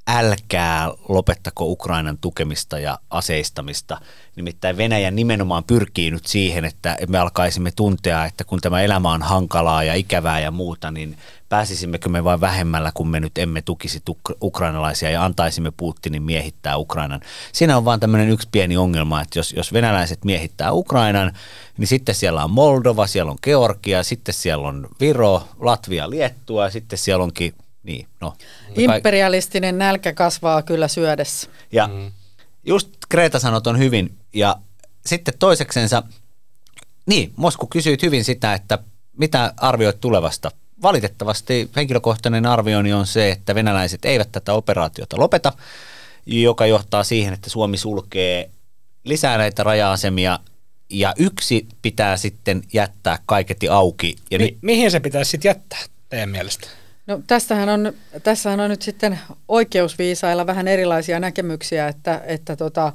[0.07, 4.01] älkää lopettako Ukrainan tukemista ja aseistamista.
[4.35, 9.21] Nimittäin Venäjä nimenomaan pyrkii nyt siihen, että me alkaisimme tuntea, että kun tämä elämä on
[9.21, 11.17] hankalaa ja ikävää ja muuta, niin
[11.49, 14.01] pääsisimmekö me vain vähemmällä, kun me nyt emme tukisi
[14.41, 17.21] ukrainalaisia ja antaisimme Putinin miehittää Ukrainan.
[17.51, 21.33] Siinä on vaan tämmöinen yksi pieni ongelma, että jos, jos venäläiset miehittää Ukrainan,
[21.77, 26.99] niin sitten siellä on Moldova, siellä on Georgia, sitten siellä on Viro, Latvia, Liettua, sitten
[26.99, 27.53] siellä onkin
[27.83, 28.33] niin, no.
[28.77, 31.49] Imperialistinen nälkä kasvaa kyllä syödessä.
[31.71, 32.11] Ja mm.
[32.65, 34.17] just Kreta sanot on hyvin.
[34.33, 34.55] Ja
[35.05, 36.03] sitten toiseksensa,
[37.05, 38.79] niin, Mosku kysyit hyvin sitä, että
[39.17, 40.51] mitä arvioit tulevasta.
[40.81, 45.53] Valitettavasti henkilökohtainen arvioni on se, että venäläiset eivät tätä operaatiota lopeta,
[46.25, 48.49] joka johtaa siihen, että Suomi sulkee
[49.03, 50.39] lisää näitä raja-asemia
[50.89, 54.15] ja yksi pitää sitten jättää kaiketi auki.
[54.31, 56.67] Ja Mi- nyt, mihin se pitäisi sitten jättää teidän mielestä?
[57.11, 57.93] No tästähän on,
[58.23, 62.93] tässähän on nyt sitten oikeusviisailla vähän erilaisia näkemyksiä, että, että tota,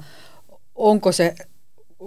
[0.74, 1.34] onko se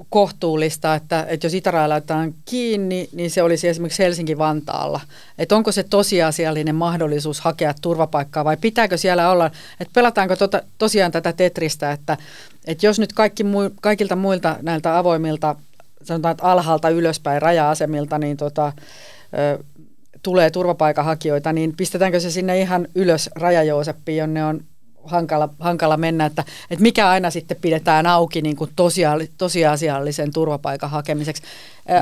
[0.10, 5.00] kohtuullista, että, että jos itäraja laitetaan kiinni, niin se olisi esimerkiksi Helsinki-Vantaalla.
[5.38, 11.12] Että onko se tosiasiallinen mahdollisuus hakea turvapaikkaa vai pitääkö siellä olla, että pelataanko tota, tosiaan
[11.12, 12.18] tätä tetristä, että,
[12.66, 13.44] että jos nyt kaikki
[13.82, 15.56] kaikilta muilta näiltä avoimilta,
[16.04, 18.74] sanotaan että alhaalta ylöspäin raja-asemilta, niin tota,
[20.24, 24.64] tulee turvapaikanhakijoita, niin pistetäänkö se sinne ihan ylös rajajooseppiin, jonne on
[25.04, 30.90] hankala, hankala mennä, että, että mikä aina sitten pidetään auki niin kuin tosiaali, tosiasiallisen turvapaikan
[30.90, 31.44] hakemiseksi.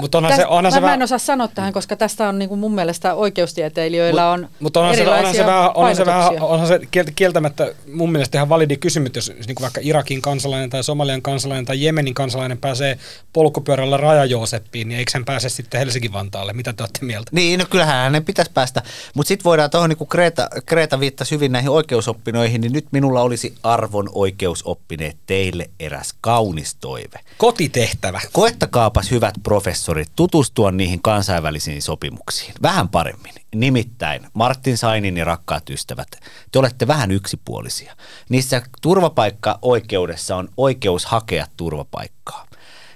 [0.02, 2.50] Mut onhan se- onhan mä, se mä en osaa sanoa tähän, koska tästä on niin
[2.50, 6.68] kuin mun mielestä oikeustieteilijöillä on Mutta onhan se, onhan se vähän, onhan se, vähän, onhan
[6.68, 10.84] se kiel- kieltämättä mun mielestä ihan validi kysymys, jos niin kuin vaikka Irakin kansalainen tai
[10.84, 12.98] Somalian kansalainen tai Jemenin kansalainen pääsee
[13.34, 16.54] polkupyörällä rajajooseppiin, niin eikö hän pääse sitten Helsinki-Vantaalle?
[16.54, 17.32] Mitä te olette mieltä?
[17.32, 18.84] Niin, no kyllähän hänen pitäisi päästä.
[19.14, 23.22] Mutta sitten voidaan tuohon, niin kuin Kreta, Kreta viittasi hyvin näihin oikeusoppinoihin, niin nyt minulla
[23.22, 27.20] olisi arvon oikeusoppineet teille eräs kaunis toive.
[27.38, 28.22] Kotitehtävä.
[28.34, 29.77] Koettakaapas hyvät professorit
[30.16, 33.34] tutustua niihin kansainvälisiin sopimuksiin vähän paremmin.
[33.56, 36.08] Nimittäin Martin Sainin ja rakkaat ystävät,
[36.52, 37.96] te olette vähän yksipuolisia.
[38.30, 42.48] Niissä turvapaikka-oikeudessa on oikeus hakea turvapaikkaa.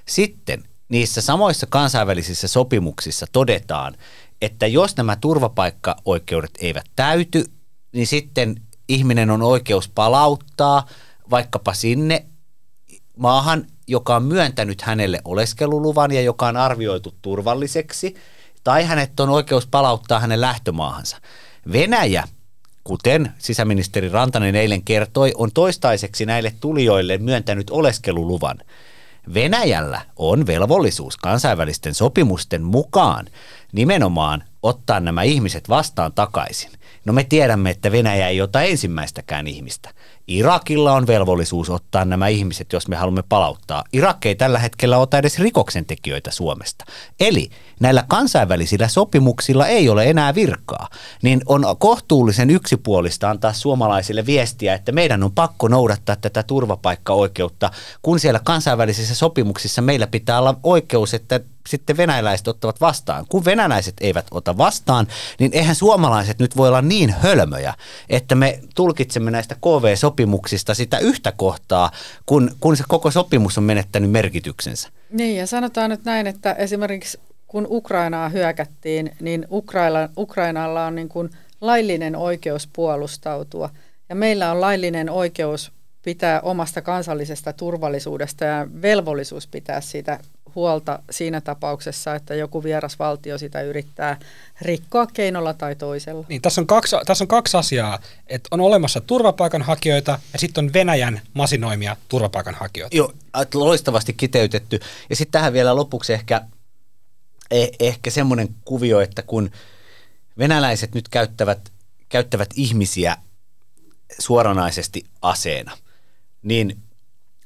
[0.07, 3.95] Sitten niissä samoissa kansainvälisissä sopimuksissa todetaan,
[4.41, 7.51] että jos nämä turvapaikka-oikeudet eivät täyty,
[7.91, 10.85] niin sitten ihminen on oikeus palauttaa
[11.29, 12.25] vaikkapa sinne
[13.17, 18.15] maahan, joka on myöntänyt hänelle oleskeluluvan ja joka on arvioitu turvalliseksi,
[18.63, 21.17] tai hänet on oikeus palauttaa hänen lähtömaahansa.
[21.71, 22.23] Venäjä,
[22.83, 28.57] kuten sisäministeri Rantanen eilen kertoi, on toistaiseksi näille tulijoille myöntänyt oleskeluluvan.
[29.33, 33.27] Venäjällä on velvollisuus kansainvälisten sopimusten mukaan
[33.71, 36.71] nimenomaan ottaa nämä ihmiset vastaan takaisin.
[37.05, 39.89] No me tiedämme, että Venäjä ei ota ensimmäistäkään ihmistä.
[40.37, 43.83] Irakilla on velvollisuus ottaa nämä ihmiset, jos me haluamme palauttaa.
[43.93, 46.85] Irak ei tällä hetkellä ota edes rikoksentekijöitä Suomesta.
[47.19, 50.87] Eli näillä kansainvälisillä sopimuksilla ei ole enää virkaa.
[51.23, 58.19] Niin on kohtuullisen yksipuolista antaa suomalaisille viestiä, että meidän on pakko noudattaa tätä turvapaikkaoikeutta, kun
[58.19, 63.25] siellä kansainvälisissä sopimuksissa meillä pitää olla oikeus, että sitten venäläiset ottavat vastaan.
[63.29, 65.07] Kun venäläiset eivät ota vastaan,
[65.39, 67.73] niin eihän suomalaiset nyt voi olla niin hölmöjä,
[68.09, 70.20] että me tulkitsemme näistä KV-sopimuksista
[70.73, 71.91] sitä yhtä kohtaa,
[72.25, 74.89] kun, kun se koko sopimus on menettänyt merkityksensä.
[75.09, 81.09] Niin, ja sanotaan nyt näin, että esimerkiksi kun Ukrainaa hyökättiin, niin Ukraina, Ukrainalla on niin
[81.09, 81.29] kuin
[81.61, 83.69] laillinen oikeus puolustautua.
[84.09, 85.71] Ja meillä on laillinen oikeus
[86.03, 90.19] pitää omasta kansallisesta turvallisuudesta ja velvollisuus pitää siitä
[90.55, 94.19] huolta siinä tapauksessa, että joku vieras valtio sitä yrittää
[94.61, 96.25] rikkoa keinolla tai toisella.
[96.29, 100.73] Niin, tässä, on kaksi, tässä on kaksi asiaa, että on olemassa turvapaikanhakijoita ja sitten on
[100.73, 102.97] Venäjän masinoimia turvapaikanhakijoita.
[102.97, 103.13] Joo,
[103.53, 104.79] loistavasti kiteytetty.
[105.09, 106.41] Ja sitten tähän vielä lopuksi ehkä,
[107.51, 109.51] eh, ehkä semmoinen kuvio, että kun
[110.37, 111.71] venäläiset nyt käyttävät,
[112.09, 113.17] käyttävät ihmisiä
[114.19, 115.77] suoranaisesti aseena,
[116.43, 116.77] niin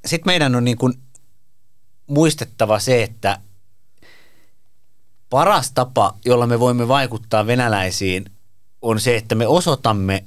[0.05, 0.93] sitten meidän on niin kuin
[2.07, 3.39] muistettava se, että
[5.29, 8.25] paras tapa, jolla me voimme vaikuttaa venäläisiin,
[8.81, 10.23] on se, että me osoitamme,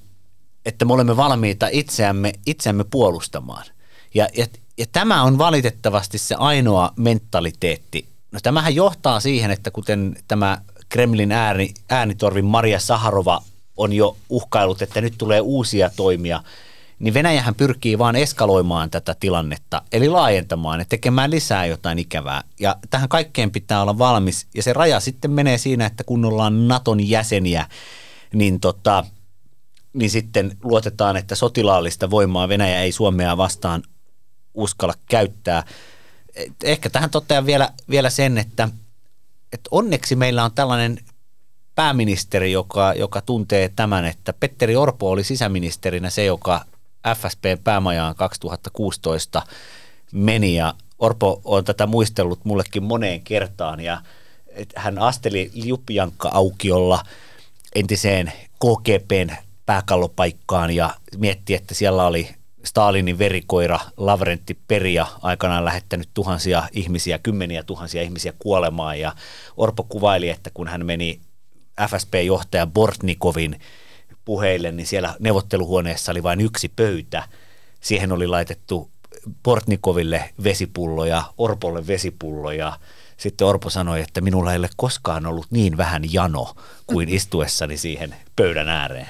[0.64, 3.64] että me olemme valmiita itseämme, itseämme puolustamaan.
[4.14, 4.46] Ja, ja,
[4.78, 8.08] ja tämä on valitettavasti se ainoa mentaliteetti.
[8.32, 13.42] No tämähän johtaa siihen, että kuten tämä Kremlin ääni, äänitorvin Maria Saharova
[13.76, 16.42] on jo uhkailut, että nyt tulee uusia toimia,
[16.98, 22.42] niin Venäjähän pyrkii vaan eskaloimaan tätä tilannetta, eli laajentamaan ja tekemään lisää jotain ikävää.
[22.61, 26.68] Ja tähän kaikkeen pitää olla valmis, ja se raja sitten menee siinä, että kun ollaan
[26.68, 27.66] Naton jäseniä,
[28.32, 29.04] niin, tota,
[29.92, 33.82] niin sitten luotetaan, että sotilaallista voimaa Venäjä ei Suomea vastaan
[34.54, 35.64] uskalla käyttää.
[36.34, 38.68] Et Ehkä tähän totean vielä, vielä sen, että,
[39.52, 40.98] että onneksi meillä on tällainen
[41.74, 46.64] pääministeri, joka, joka tuntee tämän, että Petteri Orpo oli sisäministerinä se, joka
[47.14, 49.42] FSPn päämajaan 2016
[50.12, 54.03] meni ja Orpo on tätä muistellut mullekin moneen kertaan ja
[54.77, 57.05] hän asteli Ljubianka-aukiolla
[57.75, 58.33] entiseen
[58.64, 62.29] KGPn pääkallopaikkaan ja mietti, että siellä oli
[62.64, 69.14] Stalinin verikoira Lavrentti Peria aikanaan lähettänyt tuhansia ihmisiä, kymmeniä tuhansia ihmisiä kuolemaan ja
[69.57, 71.21] Orpo kuvaili, että kun hän meni
[71.81, 73.61] FSP-johtaja Bortnikovin
[74.28, 77.22] puheille, niin siellä neuvotteluhuoneessa oli vain yksi pöytä.
[77.80, 78.90] Siihen oli laitettu
[79.42, 82.78] Portnikoville vesipulloja, Orpolle vesipulloja.
[83.16, 86.54] Sitten Orpo sanoi, että minulla ei ole koskaan ollut niin vähän jano
[86.86, 89.08] kuin istuessani siihen pöydän ääreen.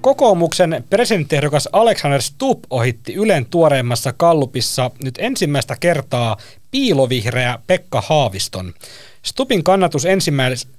[0.00, 6.36] Kokoomuksen presidenttiehdokas Alexander Stubb ohitti Ylen tuoreimmassa kallupissa nyt ensimmäistä kertaa
[6.70, 8.74] piilovihreä Pekka Haaviston.
[9.24, 10.06] Stupin kannatus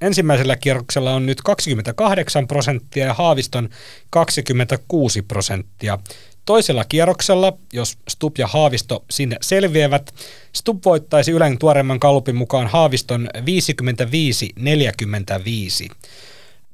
[0.01, 3.69] ensimmäisellä kierroksella on nyt 28 prosenttia ja Haaviston
[4.09, 5.99] 26 prosenttia.
[6.45, 10.13] Toisella kierroksella, jos Stup ja Haavisto sinne selviävät,
[10.53, 13.39] Stup voittaisi Ylen tuoreimman kalupin mukaan Haaviston 55-45.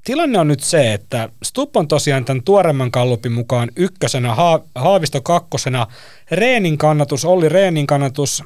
[0.03, 4.35] Tilanne on nyt se, että Stupp on tosiaan tämän tuoremman kallupin mukaan ykkösenä,
[4.75, 5.87] Haavisto kakkosena,
[6.31, 8.43] Reenin kannatus, Olli Reenin kannatus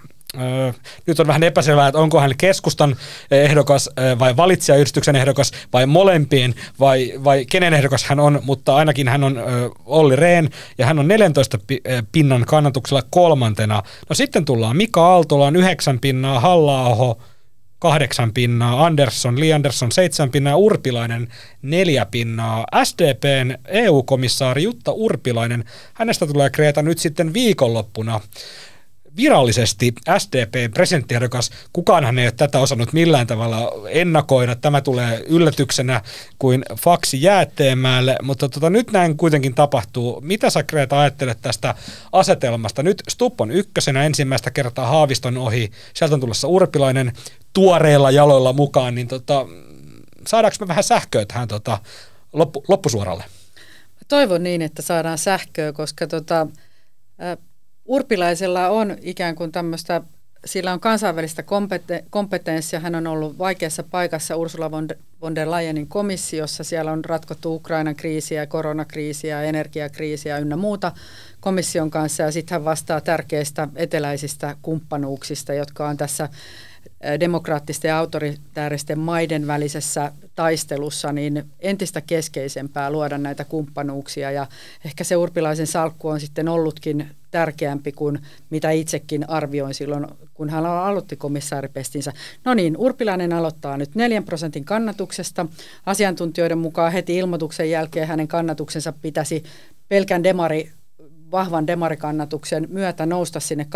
[1.05, 2.95] Nyt on vähän epäselvää, että onko hän keskustan
[3.31, 9.23] ehdokas vai valitsijayhdistyksen ehdokas vai molempien vai, vai kenen ehdokas hän on, mutta ainakin hän
[9.23, 9.39] on
[9.85, 11.59] Olli Rehn ja hän on 14
[12.11, 13.83] pinnan kannatuksella kolmantena.
[14.09, 17.15] No sitten tullaan Mika Aaltola on 9 pinnaa, halla
[17.79, 21.27] kahdeksan pinnaa, Andersson, Li Andersson seitsemän pinnaa, Urpilainen
[21.61, 22.65] neljä pinnaa.
[22.83, 28.21] SDPn EU-komissaari Jutta Urpilainen, hänestä tulee Kreeta nyt sitten viikonloppuna
[29.17, 34.55] virallisesti SDP presidenttiehdokas, kukaanhan ei ole tätä osannut millään tavalla ennakoida.
[34.55, 36.01] Tämä tulee yllätyksenä
[36.39, 40.21] kuin faksi jäätteenmäälle, mutta tota, nyt näin kuitenkin tapahtuu.
[40.21, 41.75] Mitä sä Kreta ajattelet tästä
[42.11, 42.83] asetelmasta?
[42.83, 47.13] Nyt Stupp on ykkösenä ensimmäistä kertaa Haaviston ohi, sieltä on tulossa Urpilainen
[47.53, 49.45] tuoreilla jaloilla mukaan, niin tota,
[50.27, 51.79] saadaanko me vähän sähköä tähän tota,
[52.33, 53.23] loppu, loppusuoralle?
[54.07, 56.47] Toivon niin, että saadaan sähköä, koska tota,
[57.85, 60.01] Urpilaisella on ikään kuin tämmöistä,
[60.45, 61.43] sillä on kansainvälistä
[62.09, 62.79] kompetenssia.
[62.79, 64.71] Hän on ollut vaikeassa paikassa Ursula
[65.21, 66.63] von der Leyenin komissiossa.
[66.63, 70.91] Siellä on ratkottu Ukrainan kriisiä, koronakriisiä, energiakriisiä ynnä muuta
[71.39, 72.23] komission kanssa.
[72.23, 76.29] Ja sitten hän vastaa tärkeistä eteläisistä kumppanuuksista, jotka on tässä
[77.19, 84.47] demokraattisten ja autoritääristen maiden välisessä taistelussa niin entistä keskeisempää luoda näitä kumppanuuksia ja
[84.85, 90.65] ehkä se urpilaisen salkku on sitten ollutkin tärkeämpi kuin mitä itsekin arvioin silloin, kun hän
[90.65, 92.13] aloitti komissaaripestinsä.
[92.45, 95.45] No niin, Urpilainen aloittaa nyt 4 prosentin kannatuksesta.
[95.85, 99.43] Asiantuntijoiden mukaan heti ilmoituksen jälkeen hänen kannatuksensa pitäisi
[99.87, 100.71] pelkän demari
[101.35, 103.67] vahvan demarikannatuksen myötä nousta sinne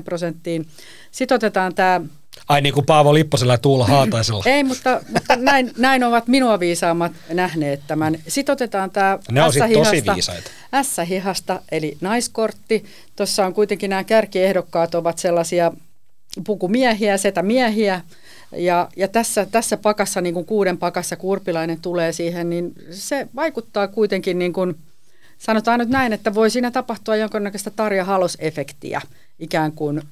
[0.00, 0.66] 8-10 prosenttiin.
[1.10, 2.00] Sitten otetaan tämä
[2.48, 4.44] Ai niin kuin Paavo Lipposella ja Tuula Haataisella.
[4.54, 8.18] Ei, mutta, mutta näin, näin ovat minua viisaammat nähneet tämän.
[8.28, 10.50] Sitten otetaan tämä ne on tosi viisaita.
[10.82, 12.84] S-hihasta, eli naiskortti.
[13.16, 15.72] Tuossa on kuitenkin nämä kärkiehdokkaat ovat sellaisia
[16.46, 18.00] pukumiehiä, setämiehiä,
[18.52, 23.88] ja, ja tässä, tässä pakassa, niin kuin kuuden pakassa, kurpilainen tulee siihen, niin se vaikuttaa
[23.88, 24.74] kuitenkin niin kuin–
[25.38, 29.00] sanotaan nyt näin, että voi siinä tapahtua jonkinnäköistä Tarja Halos-efektiä
[29.38, 30.02] ikään kuin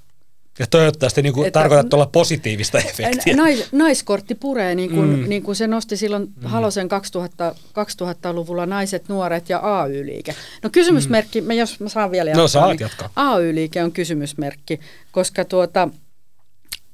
[0.59, 3.37] ja toivottavasti niin kuin tarkoitat tuolla positiivista efektiä.
[3.37, 5.29] Nais, naiskortti puree, niin kuin, mm.
[5.29, 6.49] niin kuin se nosti silloin mm.
[6.49, 10.35] Halosen 2000, 2000-luvulla naiset, nuoret ja AY-liike.
[10.63, 11.51] No kysymysmerkki, mm.
[11.51, 12.43] jos mä saan vielä jatkaa.
[12.43, 13.11] No saat niin jatkaa.
[13.17, 14.81] AY-liike on kysymysmerkki,
[15.13, 15.89] koska tuota,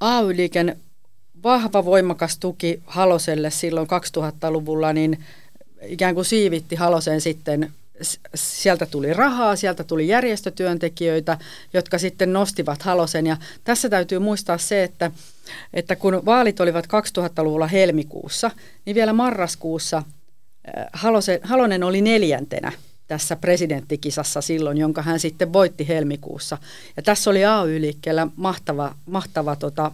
[0.01, 0.77] AY-liiken
[1.43, 5.25] vahva voimakas tuki Haloselle silloin 2000-luvulla, niin
[5.83, 7.73] ikään kuin siivitti Halosen sitten
[8.35, 11.39] sieltä tuli rahaa, sieltä tuli järjestötyöntekijöitä,
[11.73, 13.27] jotka sitten nostivat Halosen.
[13.27, 15.11] Ja tässä täytyy muistaa se, että,
[15.75, 18.51] että kun vaalit olivat 2000-luvulla helmikuussa,
[18.85, 20.05] niin vielä marraskuussa äh,
[20.93, 22.73] Halosen, Halonen oli neljäntenä
[23.07, 26.59] tässä presidenttikisassa silloin, jonka hän sitten voitti helmikuussa.
[26.97, 29.93] Ja tässä oli AY-liikkeellä mahtava, mahtava tota,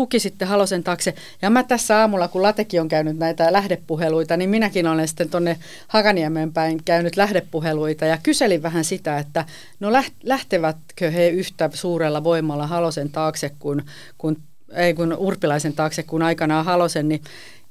[0.00, 1.14] tuki sitten Halosen taakse.
[1.42, 5.58] Ja mä tässä aamulla, kun Lateki on käynyt näitä lähdepuheluita, niin minäkin olen sitten tuonne
[5.88, 9.44] Hakaniemen päin käynyt lähdepuheluita ja kyselin vähän sitä, että
[9.80, 9.88] no
[10.22, 13.82] lähtevätkö he yhtä suurella voimalla Halosen taakse kuin,
[14.18, 14.36] kuin
[14.72, 17.22] ei kun Urpilaisen taakse kuin aikanaan Halosen, niin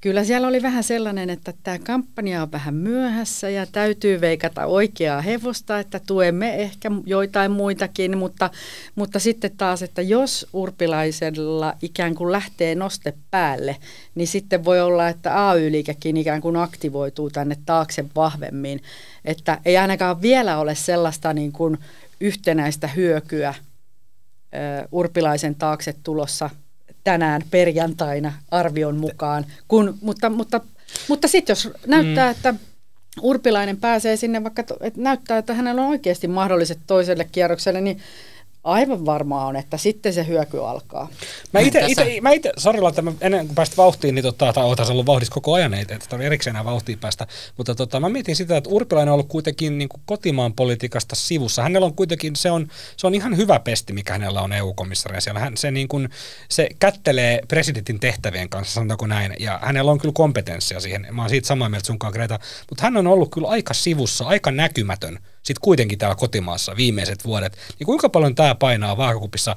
[0.02, 5.22] Kyllä siellä oli vähän sellainen, että tämä kampanja on vähän myöhässä ja täytyy veikata oikeaa
[5.22, 8.50] hevosta, että tuemme ehkä joitain muitakin, mutta,
[8.96, 13.78] mutta sitten taas, että jos urpilaisella ikään kuin lähtee noste päälle,
[14.16, 18.84] niin sitten voi olla, että AY-liikekin ikään kuin aktivoituu tänne taakse vahvemmin.
[19.26, 21.78] Että ei ainakaan vielä ole sellaista niin kuin
[22.22, 23.54] yhtenäistä hyökyä
[24.92, 26.50] urpilaisen taakse tulossa
[27.04, 29.46] tänään perjantaina arvion mukaan.
[29.68, 30.62] Kun, mutta mutta,
[31.08, 32.32] mutta sitten jos näyttää, mm.
[32.32, 32.54] että
[33.22, 38.00] Urpilainen pääsee sinne, vaikka että näyttää, että hänellä on oikeasti mahdolliset toiselle kierrokselle, niin
[38.64, 41.10] aivan varmaa on, että sitten se hyöky alkaa.
[41.54, 44.64] Mä itse, ite, mä ite, sorilla, että mä ennen kuin päästä vauhtiin, niin tota, tai
[44.64, 48.10] ootas ollut vauhdissa koko ajan, ei että tarvitse erikseen enää vauhtiin päästä, mutta tota, mä
[48.10, 51.64] mietin sitä, että Urpilainen on ollut kuitenkin niin kuin kotimaan politiikasta sivussa.
[51.64, 55.40] Hänellä on kuitenkin, se on, se on ihan hyvä pesti, mikä hänellä on EU-komissaria siellä.
[55.40, 56.10] Hän, se, niin kuin,
[56.50, 61.08] se kättelee presidentin tehtävien kanssa, sanotaanko näin, ja hänellä on kyllä kompetenssia siihen.
[61.12, 62.40] Mä oon siitä samaa mieltä sunkaan, Greta,
[62.70, 67.58] mutta hän on ollut kyllä aika sivussa, aika näkymätön sitten kuitenkin täällä kotimaassa viimeiset vuodet.
[67.80, 69.56] Niin kuinka paljon tämä painaa vaakakupissa?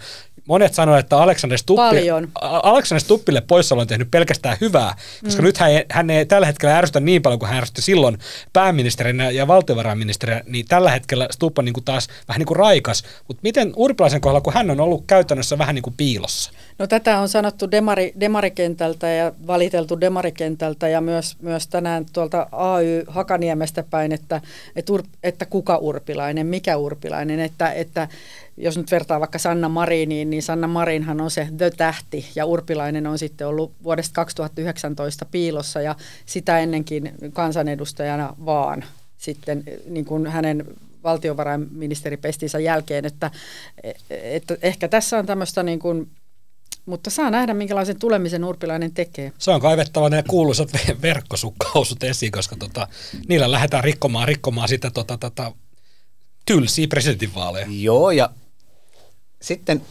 [0.48, 2.28] Monet sanoo, että Alexander, Stuppi, Paljon.
[2.40, 5.46] A- Alexander Stuppille poissaolo on tehnyt pelkästään hyvää, koska mm.
[5.46, 8.18] nyt hän ei, hän ei tällä hetkellä ärsytä niin paljon kuin hän ärsytti silloin
[8.52, 13.04] pääministerinä ja valtiovarainministerinä, niin tällä hetkellä Stupp on niin kuin taas vähän niin kuin raikas.
[13.28, 16.52] Mutta miten Urpilaisen kohdalla, kun hän on ollut käytännössä vähän niin kuin piilossa?
[16.78, 23.04] No tätä on sanottu demari, demarikentältä ja valiteltu demarikentältä ja myös, myös tänään tuolta AY
[23.06, 24.40] Hakaniemestä päin, että,
[24.76, 24.92] että,
[25.22, 28.08] että kuka urpilainen, mikä urpilainen, että, että
[28.56, 33.18] jos nyt vertaa vaikka Sanna Mariniin, niin Sanna Marinhan on se the-tähti ja Urpilainen on
[33.18, 35.94] sitten ollut vuodesta 2019 piilossa ja
[36.26, 38.84] sitä ennenkin kansanedustajana vaan
[39.16, 40.66] sitten niin kuin hänen
[41.04, 43.30] valtiovarainministeripestinsä jälkeen, että,
[44.10, 46.08] että ehkä tässä on tämmöistä niin kuin,
[46.86, 49.32] mutta saa nähdä, minkälaisen tulemisen Urpilainen tekee.
[49.38, 52.88] Se on kaivettava ne kuuluisat ve- verkkosukkausut esiin, koska tota,
[53.28, 55.52] niillä lähdetään rikkomaan, rikkomaan sitä tota, tota,
[56.46, 57.66] tylsiä presidentinvaaleja.
[57.70, 58.30] Joo, ja
[59.42, 59.82] sitten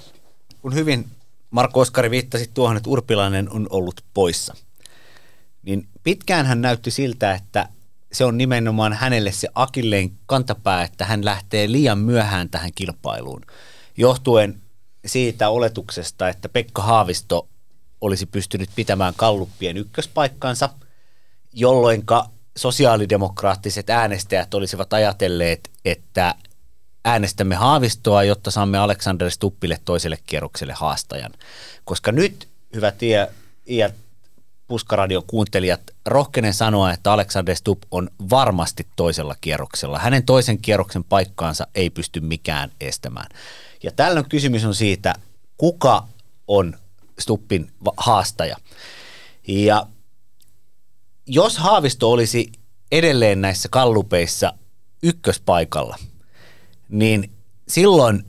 [0.62, 1.06] kun hyvin
[1.52, 4.54] Marko Oskari viittasi tuohon, että Urpilainen on ollut poissa,
[5.64, 7.70] niin pitkään hän näytti siltä, että
[8.12, 13.42] se on nimenomaan hänelle se akilleen kantapää, että hän lähtee liian myöhään tähän kilpailuun,
[13.98, 14.62] johtuen
[15.06, 17.48] siitä oletuksesta, että Pekka Haavisto
[18.02, 20.70] olisi pystynyt pitämään kalluppien ykköspaikkansa,
[21.54, 26.36] jolloinka sosiaalidemokraattiset äänestäjät olisivat ajatelleet, että
[27.06, 31.32] äänestämme Haavistoa, jotta saamme Alexander Stuppille toiselle kierrokselle haastajan.
[31.86, 33.28] Koska nyt, hyvät tie,
[33.68, 33.96] iät
[34.68, 40.00] Puskaradion kuuntelijat, rohkenen sanoa, että Alexander Stubb on varmasti toisella kierroksella.
[40.00, 43.28] Hänen toisen kierroksen paikkaansa ei pysty mikään estämään.
[43.84, 45.16] Ja tällöin kysymys on siitä,
[45.58, 46.08] kuka
[46.48, 46.78] on
[47.20, 48.58] Stuppin haastaja.
[49.48, 49.88] Ja
[51.26, 52.52] jos Haavisto olisi
[52.92, 54.54] edelleen näissä kallupeissa
[55.04, 55.98] ykköspaikalla,
[56.90, 57.32] niin
[57.68, 58.26] silloin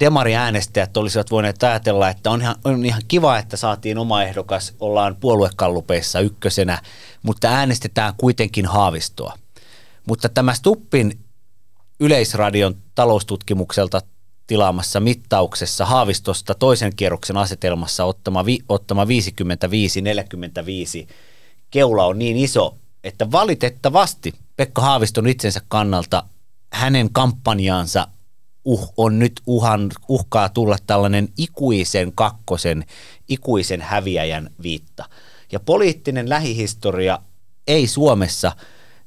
[0.00, 5.16] demariäänestäjät olisivat voineet ajatella, että on ihan, on ihan kiva, että saatiin oma ehdokas, ollaan
[5.16, 6.82] puoluekallupeissa ykkösenä,
[7.22, 9.38] mutta äänestetään kuitenkin Haavistoa.
[10.06, 11.18] Mutta tämä Stuppin
[12.00, 14.00] Yleisradion taloustutkimukselta
[14.50, 19.08] tilaamassa mittauksessa Haavistosta toisen kierroksen asetelmassa ottama, vi, ottama 55-45
[21.70, 26.24] keula on niin iso, että valitettavasti Pekka Haaviston itsensä kannalta
[26.72, 28.08] hänen kampanjaansa
[28.64, 32.84] uh, on nyt uhan, uhkaa tulla tällainen ikuisen kakkosen,
[33.28, 35.08] ikuisen häviäjän viitta.
[35.52, 37.18] Ja poliittinen lähihistoria
[37.66, 38.52] ei Suomessa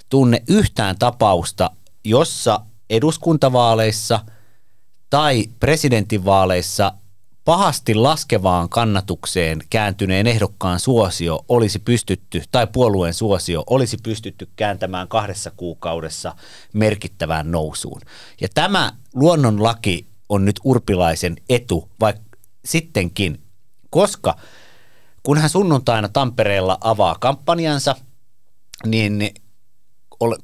[0.10, 1.72] tunne yhtään tapausta,
[2.04, 4.20] jossa eduskuntavaaleissa
[5.14, 6.94] tai presidentinvaaleissa
[7.46, 15.52] pahasti laskevaan kannatukseen kääntyneen ehdokkaan suosio olisi pystytty, tai puolueen suosio olisi pystytty kääntämään kahdessa
[15.58, 16.36] kuukaudessa
[16.74, 18.02] merkittävään nousuun.
[18.42, 23.42] Ja tämä luonnonlaki on nyt urpilaisen etu, vaikka sittenkin,
[23.90, 24.38] koska
[25.24, 27.96] kun hän sunnuntaina Tampereella avaa kampanjansa,
[28.86, 29.34] niin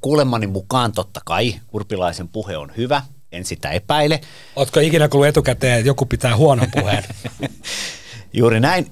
[0.02, 3.02] kuulemani mukaan totta kai urpilaisen puhe on hyvä,
[3.32, 4.22] en sitä epäile.
[4.56, 7.04] Ootko ikinä kuullut etukäteen, että joku pitää huonon puheen?
[8.34, 8.92] Juuri näin.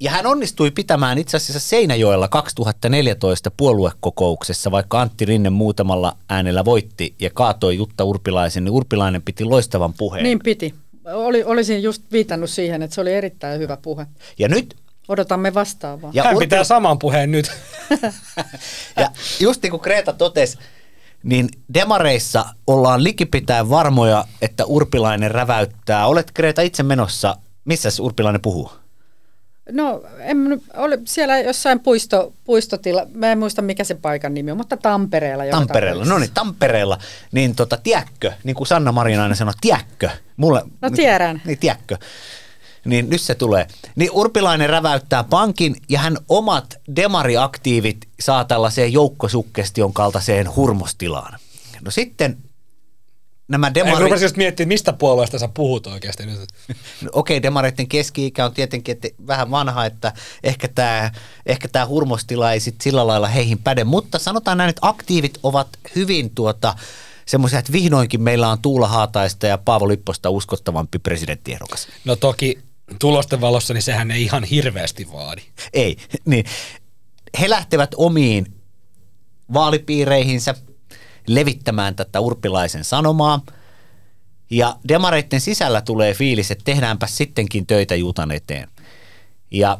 [0.00, 7.14] Ja hän onnistui pitämään itse asiassa Seinäjoella 2014 puoluekokouksessa, vaikka Antti Rinne muutamalla äänellä voitti
[7.20, 10.24] ja kaatoi Jutta Urpilaisen, niin Urpilainen piti loistavan puheen.
[10.24, 10.74] Niin piti.
[11.14, 14.06] Oli, olisin just viitannut siihen, että se oli erittäin hyvä puhe.
[14.38, 14.76] Ja nyt,
[15.08, 16.10] Odotamme vastaavaa.
[16.14, 17.52] ja, Hän Urpila- pitää saman puheen nyt.
[18.96, 19.10] ja
[19.40, 20.58] just niin kuin Kreta totesi,
[21.26, 26.06] niin demareissa ollaan likipitäen varmoja, että Urpilainen räväyttää.
[26.06, 27.36] Olet Kreta itse menossa.
[27.64, 28.70] Missä Urpilainen puhuu?
[29.72, 34.56] No, en, oli siellä jossain puisto, puistotila, mä en muista mikä se paikan nimi on,
[34.56, 35.44] mutta Tampereella.
[35.50, 36.98] Tampereella, no niin, Tampereella,
[37.32, 40.10] niin tota, tiäkkö, niin kuin Sanna Marin aina sanoi, tiäkkö.
[40.36, 41.42] Mulle, No tiedän.
[41.44, 41.96] Niin, tiäkkö.
[42.86, 43.66] Niin nyt se tulee.
[43.96, 51.38] Niin Urpilainen räväyttää pankin ja hän omat demariaktiivit saa tällaiseen joukkosukkestion kaltaiseen hurmostilaan.
[51.84, 52.36] No sitten
[53.48, 53.90] nämä Demari...
[53.90, 54.04] demari...
[54.04, 56.40] rupesin just miettimään, mistä puolueesta sä puhut oikeasti nyt.
[57.02, 60.12] No, Okei, demareiden keski-ikä on tietenkin että vähän vanha, että
[60.42, 61.10] ehkä tämä
[61.46, 65.68] ehkä tää hurmostila ei sit sillä lailla heihin päde, mutta sanotaan näin, että aktiivit ovat
[65.96, 66.74] hyvin tuota,
[67.26, 71.88] semmoisia, että vihdoinkin meillä on Tuula Haataista ja Paavo Lipposta uskottavampi presidenttiehdokas.
[72.04, 72.58] No toki
[72.98, 75.42] tulosten valossa, niin sehän ei ihan hirveästi vaadi.
[75.72, 76.44] Ei, niin
[77.40, 78.46] he lähtevät omiin
[79.52, 80.54] vaalipiireihinsä
[81.26, 83.42] levittämään tätä urpilaisen sanomaa.
[84.50, 88.68] Ja demareitten sisällä tulee fiilis, että tehdäänpä sittenkin töitä Jutan eteen.
[89.50, 89.78] Ja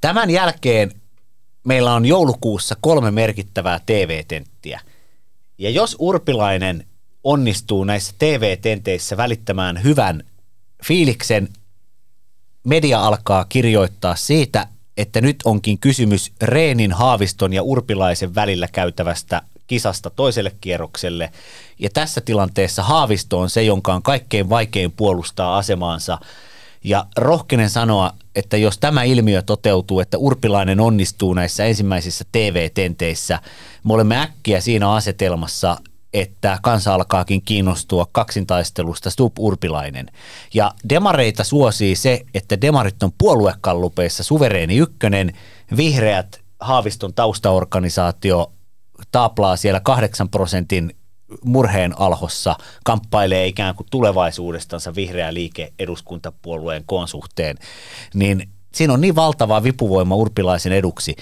[0.00, 0.92] tämän jälkeen
[1.64, 4.80] meillä on joulukuussa kolme merkittävää TV-tenttiä.
[5.58, 6.86] Ja jos Urpilainen
[7.24, 10.22] onnistuu näissä TV-tenteissä välittämään hyvän
[10.84, 11.48] fiiliksen,
[12.64, 20.10] media alkaa kirjoittaa siitä, että nyt onkin kysymys Reenin, Haaviston ja Urpilaisen välillä käytävästä kisasta
[20.10, 21.32] toiselle kierrokselle.
[21.78, 26.18] Ja tässä tilanteessa Haavisto on se, jonka on kaikkein vaikein puolustaa asemaansa.
[26.84, 33.38] Ja rohkenen sanoa, että jos tämä ilmiö toteutuu, että Urpilainen onnistuu näissä ensimmäisissä TV-tenteissä,
[33.84, 35.76] me olemme äkkiä siinä asetelmassa,
[36.12, 40.06] että kansa alkaakin kiinnostua kaksintaistelusta Stup Urpilainen.
[40.54, 45.32] Ja demareita suosii se, että demarit on puoluekallupeissa suvereeni ykkönen,
[45.76, 48.52] vihreät Haaviston taustaorganisaatio
[49.12, 50.96] taaplaa siellä kahdeksan prosentin
[51.44, 57.58] murheen alhossa, kamppailee ikään kuin tulevaisuudestansa vihreä liike eduskuntapuolueen koon suhteen,
[58.14, 61.16] niin siinä on niin valtava vipuvoima urpilaisen eduksi,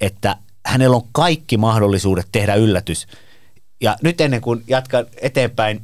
[0.00, 3.06] että hänellä on kaikki mahdollisuudet tehdä yllätys.
[3.84, 5.82] Ja nyt ennen kuin jatkan eteenpäin,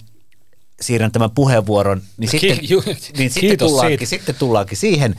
[0.80, 2.58] siirrän tämän puheenvuoron, niin sitten,
[3.18, 5.14] niin sitten, tullaankin, sitten tullaankin siihen,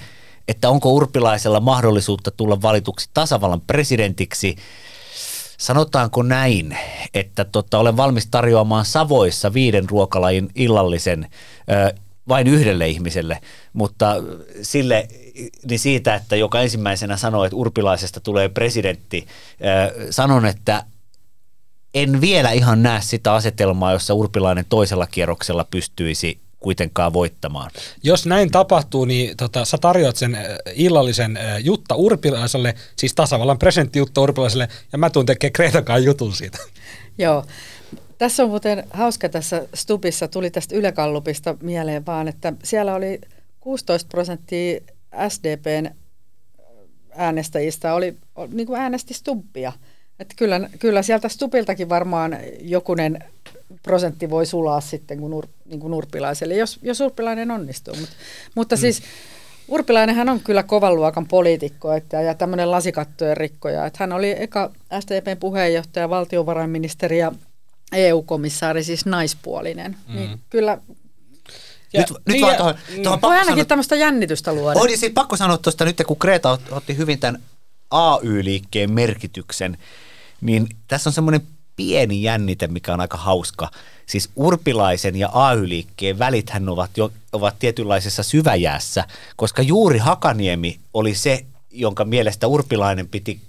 [0.48, 4.56] että onko urpilaisella mahdollisuutta tulla valituksi tasavallan presidentiksi–
[5.62, 6.78] Sanotaanko näin,
[7.14, 11.28] että tota, olen valmis tarjoamaan Savoissa viiden ruokalajin illallisen
[11.72, 11.94] ö,
[12.28, 13.42] vain yhdelle ihmiselle,
[13.74, 14.16] mutta
[14.62, 15.08] sille
[15.70, 19.28] niin siitä, että joka ensimmäisenä sanoi, että urpilaisesta tulee presidentti,
[19.98, 20.84] ö, sanon, että
[21.94, 27.72] en vielä ihan näe sitä asetelmaa, jossa urpilainen toisella kierroksella pystyisi kuitenkaan voittamaan.
[28.04, 30.44] Jos näin tapahtuu, niin tota, sä tarjoat sen äh,
[30.76, 36.34] illallisen äh, Jutta Urpilaiselle, siis tasavallan presidentti Jutta Urpilaiselle, ja mä tuun tekemään Kreetakaan jutun
[36.34, 36.58] siitä.
[37.18, 37.46] Joo.
[38.18, 43.22] Tässä on muuten hauska tässä Stupissa, tuli tästä Ylekallupista mieleen vaan, että siellä oli
[43.60, 44.80] 16 prosenttia
[45.30, 45.89] SDPn
[47.16, 48.18] äänestäjistä oli,
[48.52, 49.74] niin kuin äänesti Stubbia.
[50.22, 53.24] Että kyllä, kyllä sieltä Stupiltakin varmaan jokunen
[53.84, 57.96] prosentti voi sulaa sitten kuin, ur, niin kuin urpilaiselle, jos, jos urpilainen onnistuu.
[57.96, 58.10] Mut,
[58.56, 58.80] mutta mm.
[58.80, 59.02] siis
[59.68, 63.86] Urpilainenhan on kyllä kovan luokan poliitikko että, ja tämmöinen lasikattojen rikkoja.
[63.86, 67.32] Että hän oli eka SDPn puheenjohtaja, valtiovarainministeri ja
[67.92, 69.98] EU-komissaari, siis naispuolinen.
[70.08, 70.28] Niin mm.
[70.28, 70.78] Niin kyllä
[71.94, 74.80] ja, nyt, nyt niin, vaan tuohon, tuohon voi ainakin sanoa, tämmöistä jännitystä luoda.
[74.80, 77.42] On, siis pakko sanoa tuosta nyt, kun Kreta otti hyvin tämän
[77.92, 79.78] AY-liikkeen merkityksen,
[80.42, 81.42] niin tässä on semmoinen
[81.76, 83.72] pieni jännite, mikä on aika hauska.
[84.06, 89.04] Siis Urpilaisen ja AY-liikkeen välithän ovat, jo, ovat tietynlaisessa syväjäässä,
[89.36, 93.42] koska juuri Hakaniemi oli se, jonka mielestä Urpilainen piti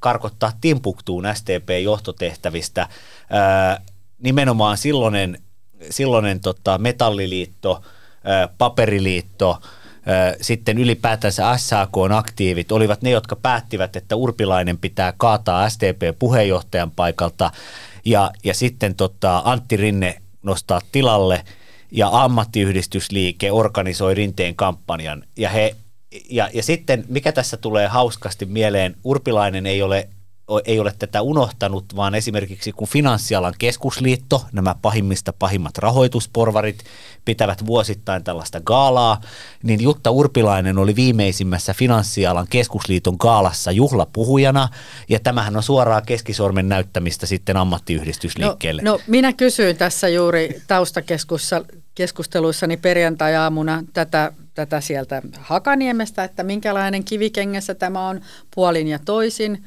[0.00, 2.88] karkottaa Timpuktuun STP-johtotehtävistä.
[3.30, 3.80] Ää,
[4.18, 5.38] nimenomaan silloinen,
[5.90, 7.82] silloinen tota, metalliliitto,
[8.24, 9.58] ää, paperiliitto–
[10.40, 17.50] sitten ylipäätänsä SAK-aktiivit olivat ne, jotka päättivät, että Urpilainen pitää kaataa STP-puheenjohtajan paikalta.
[18.04, 21.44] Ja, ja sitten tota, Antti Rinne nostaa tilalle
[21.90, 25.24] ja ammattiyhdistysliike organisoi Rinteen kampanjan.
[25.36, 25.76] Ja he
[26.30, 30.08] ja, ja sitten mikä tässä tulee hauskasti mieleen, Urpilainen ei ole
[30.64, 36.84] ei ole tätä unohtanut, vaan esimerkiksi kun Finanssialan keskusliitto, nämä pahimmista pahimmat rahoitusporvarit,
[37.24, 39.20] pitävät vuosittain tällaista gaalaa,
[39.62, 44.68] niin Jutta Urpilainen oli viimeisimmässä Finanssialan keskusliiton gaalassa juhlapuhujana,
[45.08, 48.82] ja tämähän on suoraa keskisormen näyttämistä sitten ammattiyhdistysliikkeelle.
[48.82, 57.74] No, no minä kysyin tässä juuri taustakeskusteluissani perjantai-aamuna tätä, tätä sieltä Hakaniemestä, että minkälainen kivikengessä
[57.74, 58.20] tämä on
[58.54, 59.62] puolin ja toisin–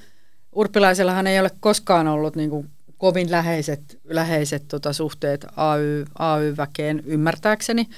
[0.55, 7.89] Urpilaisellahan ei ole koskaan ollut niin kuin kovin läheiset, läheiset tota, suhteet AY, AY-väkeen ymmärtääkseni.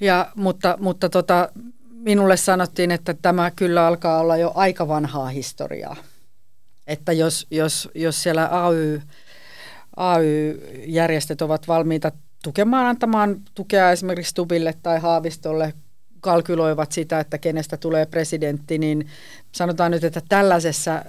[0.00, 1.48] Ja, mutta mutta tota,
[1.90, 5.96] minulle sanottiin, että tämä kyllä alkaa olla jo aika vanhaa historiaa.
[6.86, 9.02] Että jos, jos, jos siellä AY,
[9.96, 12.12] AY-järjestöt ovat valmiita
[12.42, 15.74] tukemaan, antamaan tukea esimerkiksi Tubille tai Haavistolle,
[16.20, 19.06] kalkyloivat sitä, että kenestä tulee presidentti, niin
[19.52, 21.04] sanotaan nyt, että tällaisessa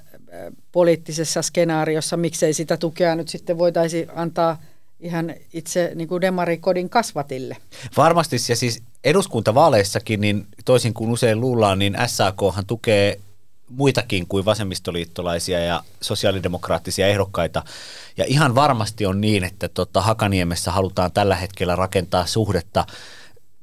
[0.71, 4.61] poliittisessa skenaariossa, miksei sitä tukea nyt sitten voitaisi antaa
[4.99, 7.57] ihan itse niin kuin demarikodin kasvatille.
[7.97, 13.19] Varmasti, ja siis eduskuntavaaleissakin, niin toisin kuin usein luullaan, niin SAKhan tukee
[13.69, 17.63] muitakin kuin vasemmistoliittolaisia ja sosiaalidemokraattisia ehdokkaita.
[18.17, 22.85] Ja ihan varmasti on niin, että tota Hakaniemessä halutaan tällä hetkellä rakentaa suhdetta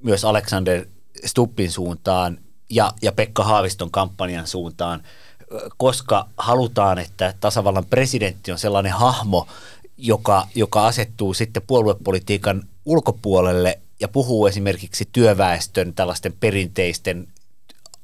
[0.02, 0.86] myös Alexander
[1.24, 2.38] Stuppin suuntaan
[2.70, 5.02] ja, ja Pekka Haaviston kampanjan suuntaan,
[5.76, 9.46] koska halutaan, että tasavallan presidentti on sellainen hahmo,
[9.96, 17.28] joka, joka asettuu sitten puoluepolitiikan ulkopuolelle ja puhuu esimerkiksi työväestön tällaisten perinteisten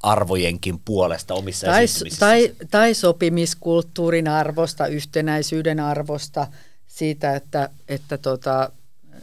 [0.03, 1.85] arvojenkin puolesta omissa tai,
[2.19, 6.47] tai, tai sopimiskulttuurin arvosta, yhtenäisyyden arvosta,
[6.87, 8.69] siitä, että, että tota,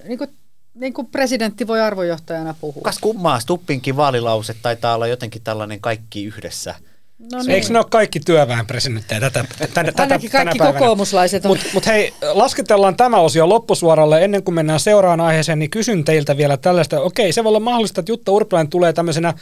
[0.05, 0.31] niin kuin,
[0.75, 2.83] niin kuin presidentti voi arvojohtajana puhua.
[2.83, 6.75] Kas kummaa, Stuppinkin vaalilause taitaa olla jotenkin tällainen kaikki yhdessä–
[7.33, 7.51] No niin.
[7.51, 9.45] Eikö ne ole kaikki työväenpresidenttejä tätä,
[9.75, 14.25] tänä, tätä, Ainakin kaikki tänä kokoomuslaiset Mutta mut hei, lasketellaan tämä osio loppusuoralle.
[14.25, 17.01] Ennen kuin mennään seuraavaan aiheeseen, niin kysyn teiltä vielä tällaista.
[17.01, 19.35] Okei, se voi olla mahdollista, että Jutta Urpilainen tulee tämmöisenä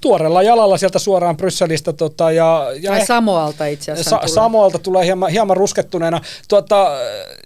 [0.00, 1.92] tuorella jalalla sieltä suoraan Brysselistä.
[1.92, 4.10] Tota, ja, ja tai Samoalta itse asiassa.
[4.10, 4.28] Sa- tulee.
[4.28, 6.20] Samoalta tulee hieman, hieman ruskettuneena.
[6.48, 6.90] Tuota,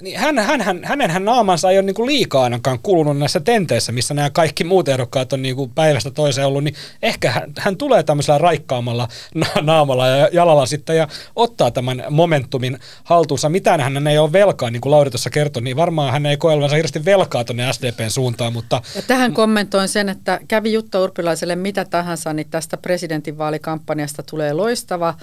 [0.01, 3.41] niin hän, hän, hän, hänen hän naamansa ei ole niin kuin liikaa ainakaan kulunut näissä
[3.41, 7.53] tenteissä, missä nämä kaikki muut ehdokkaat on niin kuin päivästä toiseen ollut, niin ehkä hän,
[7.59, 13.49] hän tulee tämmöisellä raikkaamalla na- naamalla ja jalalla sitten ja ottaa tämän momentumin haltuunsa.
[13.49, 16.53] Mitään hän ei ole velkaa, niin kuin Lauri tuossa kertoi, niin varmaan hän ei koe
[16.53, 18.53] olevansa hirveästi velkaa tuonne SDPn suuntaan.
[18.53, 18.82] Mutta...
[18.95, 24.53] Ja tähän kommentoin sen, että kävi Jutta Urpilaiselle mitä tahansa tahansa, niin tästä presidentinvaalikampanjasta tulee
[24.53, 25.14] loistava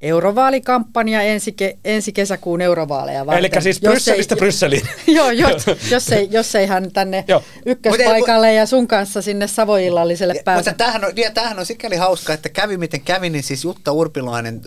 [0.00, 3.52] eurovaalikampanja ensi, ke, ensi kesäkuun eurovaaleja varten.
[3.52, 4.82] Eli siis Brysselistä Brysseliin.
[5.06, 7.24] joo, jos, jos, ei, jos ei hän tänne
[7.66, 10.70] ykköspaikalle ja sun kanssa sinne Savoillalliselle pääse.
[10.70, 14.60] Mutta tämähän on, tämähän on sikäli hauska, että kävi miten kävi, niin siis Jutta Urpilainen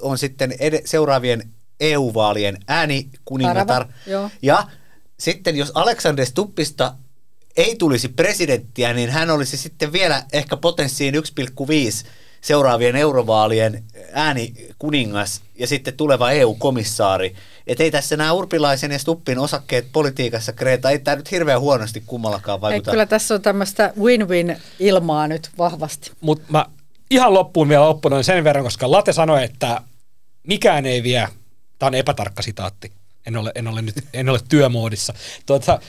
[0.00, 1.42] on sitten ed- seuraavien
[1.80, 3.86] EU-vaalien äänikuningatar.
[4.42, 4.66] Ja
[5.20, 6.94] sitten jos Alexander Stuppista
[7.56, 11.20] ei tulisi presidenttiä, niin hän olisi sitten vielä ehkä potenssiin 1,5
[12.40, 17.34] seuraavien eurovaalien ääni kuningas ja sitten tuleva EU-komissaari.
[17.66, 22.02] Että ei tässä nämä Urpilaisen ja Stuppin osakkeet politiikassa, Kreta, ei tämä nyt hirveän huonosti
[22.06, 22.90] kummallakaan vaikuta.
[22.90, 26.10] Ei, kyllä tässä on tämmöistä win-win ilmaa nyt vahvasti.
[26.20, 26.66] Mutta mä
[27.10, 29.80] ihan loppuun vielä opponoin sen verran, koska Late sanoi, että
[30.46, 31.28] mikään ei vie,
[31.78, 32.92] tämä on epätarkka sitaatti,
[33.26, 35.14] en ole, en ole, nyt, en ole työmoodissa.
[35.46, 35.80] Tuota,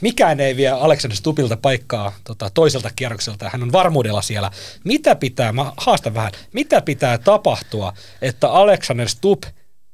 [0.00, 3.50] mikään ei vie Alexander Stupilta paikkaa tuota, toiselta kierrokselta.
[3.52, 4.50] Hän on varmuudella siellä.
[4.84, 7.92] Mitä pitää, mä haastan vähän, mitä pitää tapahtua,
[8.22, 9.42] että Alexander Stup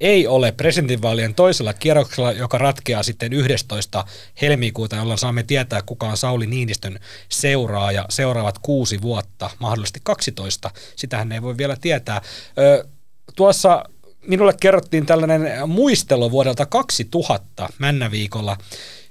[0.01, 4.05] ei ole presidentinvaalien toisella kierroksella, joka ratkeaa sitten 11.
[4.43, 10.71] helmikuuta, jolloin saamme tietää, kuka on Sauli Niinistön seuraaja seuraavat kuusi vuotta, mahdollisesti 12.
[10.97, 12.23] Sitähän ei voi vielä tietää.
[12.59, 12.89] Ö,
[13.37, 13.85] tuossa
[14.27, 18.57] minulle kerrottiin tällainen muistelu vuodelta 2000 Männäviikolla,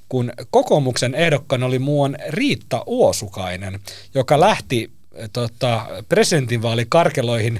[0.10, 3.80] kun kokoomuksen ehdokkaan oli muun Riitta Uosukainen,
[4.14, 4.92] joka lähti
[5.34, 7.60] tota, presidentinvaalikarkeloihin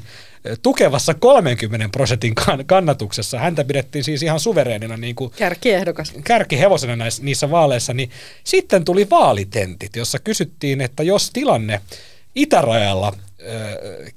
[0.62, 2.34] tukevassa 30 prosentin
[2.66, 3.40] kannatuksessa.
[3.40, 6.14] Häntä pidettiin siis ihan suvereenina niin kuin kärkiehdokas.
[6.24, 7.94] kärkihevosena näissä, niissä vaaleissa.
[7.94, 8.10] Niin
[8.44, 11.82] sitten tuli vaalitentit, jossa kysyttiin, että jos tilanne
[12.36, 13.14] itärajalla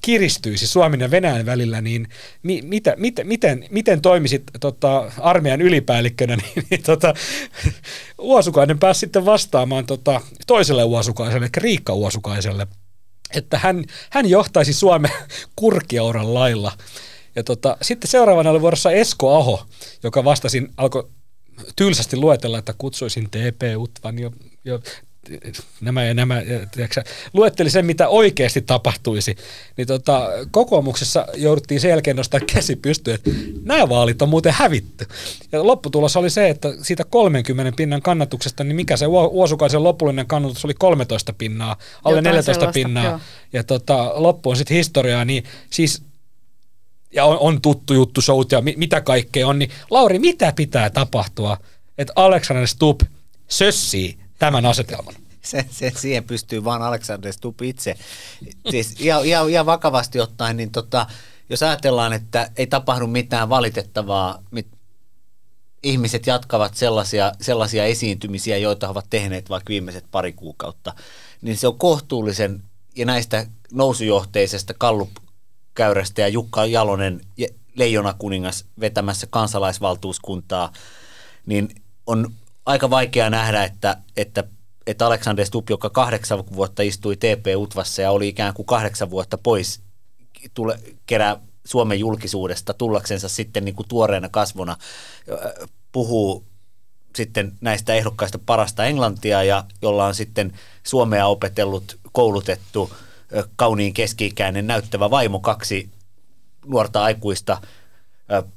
[0.00, 2.08] kiristyisi Suomen ja Venäjän välillä, niin
[2.42, 7.14] mi, mitä, mit, miten, miten toimisit tota, armeijan ylipäällikkönä, niin, niin tota,
[8.18, 12.66] Uosukainen pääsi sitten vastaamaan tota, toiselle Uosukaiselle, eli Riikka Uosukaiselle,
[13.34, 15.12] että hän, hän johtaisi Suomen
[15.56, 16.72] kurkiauran lailla.
[17.36, 19.66] Ja tota, sitten seuraavana oli vuorossa Esko Aho,
[20.02, 21.10] joka vastasi, alkoi
[21.76, 24.30] tylsästi luetella, että kutsuisin TP Utvan jo,
[24.64, 24.80] jo
[25.80, 29.36] nämä ja nämä, ja, tiiäksä, luetteli sen, mitä oikeasti tapahtuisi,
[29.76, 33.30] niin tota, kokoomuksessa jouduttiin sen jälkeen nostaa käsi pystyyn, että
[33.64, 35.06] nämä vaalit on muuten hävitty.
[35.52, 40.64] Ja lopputulos oli se, että siitä 30 pinnan kannatuksesta, niin mikä se Uosukaisen lopullinen kannatus
[40.64, 43.20] oli 13 pinnaa, alle Jotain 14 sellaista, pinnaa, joo.
[43.52, 46.02] ja tota, loppu on sitten historiaa, niin siis
[47.12, 50.90] ja on, on tuttu juttu, showt ja mi, mitä kaikkea on, niin Lauri, mitä pitää
[50.90, 51.56] tapahtua,
[51.98, 53.00] että Alexander Stubb
[53.48, 55.14] sössii tämän asetelman.
[55.42, 57.96] Se, se, siihen pystyy vaan Alexander Stubb itse.
[58.70, 61.06] Siis ihan, ihan, ihan vakavasti ottaen, niin tota,
[61.50, 64.66] jos ajatellaan, että ei tapahdu mitään valitettavaa, mit,
[65.82, 70.94] ihmiset jatkavat sellaisia, sellaisia esiintymisiä, joita ovat tehneet vaikka viimeiset pari kuukautta,
[71.42, 72.62] niin se on kohtuullisen,
[72.96, 77.20] ja näistä nousujohteisesta Kallup-käyrästä ja Jukka Jalonen,
[77.74, 80.72] Leijona kuningas vetämässä kansalaisvaltuuskuntaa,
[81.46, 81.68] niin
[82.06, 82.32] on
[82.68, 84.44] aika vaikea nähdä, että, että,
[84.86, 89.80] että Alexander Stubb, joka kahdeksan vuotta istui TP-Utvassa ja oli ikään kuin kahdeksan vuotta pois
[90.54, 94.76] tule, kerää Suomen julkisuudesta tullaksensa sitten niin kuin tuoreena kasvona,
[95.92, 96.44] puhuu
[97.16, 100.52] sitten näistä ehdokkaista parasta englantia ja jolla on sitten
[100.82, 102.92] Suomea opetellut, koulutettu,
[103.56, 105.90] kauniin keski-ikäinen näyttävä vaimo, kaksi
[106.66, 107.60] nuorta aikuista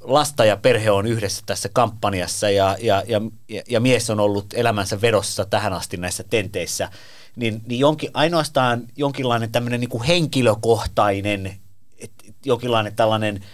[0.00, 3.20] lasta ja perhe on yhdessä tässä kampanjassa ja, ja, ja,
[3.68, 6.88] ja mies on ollut elämänsä vedossa tähän asti näissä tenteissä,
[7.36, 11.56] niin, niin jonkin, ainoastaan jonkinlainen tämmöinen niin kuin henkilökohtainen,
[11.98, 12.10] et,
[12.44, 13.44] jonkinlainen tällainen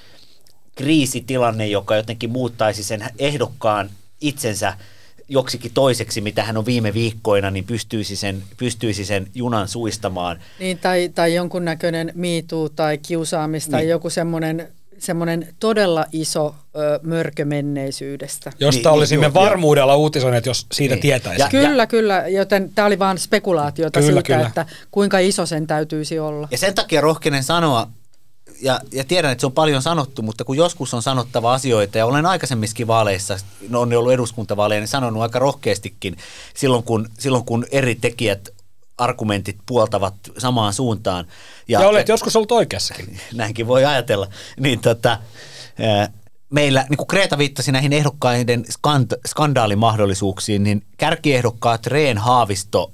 [0.74, 3.90] kriisitilanne, joka jotenkin muuttaisi sen ehdokkaan
[4.20, 4.74] itsensä
[5.28, 10.38] joksikin toiseksi, mitä hän on viime viikkoina, niin pystyisi sen, pystyisi sen junan suistamaan.
[10.58, 13.84] Niin, tai, tai jonkunnäköinen miituu tai kiusaamista niin.
[13.84, 18.52] tai joku semmoinen semmoinen todella iso ö, mörkö menneisyydestä.
[18.60, 19.98] Josta niin, olisimme niin, varmuudella jo.
[19.98, 21.02] uutisoineet, jos siitä niin.
[21.02, 21.40] tietäisi.
[21.40, 24.46] Ja, kyllä, ja, kyllä, joten tämä oli vain spekulaatiota kyllä, siitä, kyllä.
[24.46, 26.48] että kuinka iso sen täytyisi olla.
[26.50, 27.88] Ja sen takia rohkenen sanoa,
[28.62, 32.06] ja, ja tiedän, että se on paljon sanottu, mutta kun joskus on sanottava asioita, ja
[32.06, 33.36] olen aikaisemmissakin vaaleissa,
[33.68, 36.16] no on ollut eduskuntavaaleja, niin sanonut aika rohkeastikin
[36.54, 38.48] silloin, kun, silloin kun eri tekijät
[38.98, 41.26] argumentit puoltavat samaan suuntaan.
[41.68, 43.20] Ja, ja olet joskus ollut oikeassakin.
[43.34, 44.28] Näinkin voi ajatella.
[44.60, 45.18] Niin tota,
[46.50, 52.92] meillä, niin kuin Kreta viittasi näihin ehdokkaiden skand- skandaalimahdollisuuksiin, niin kärkiehdokkaat Reen Haavisto,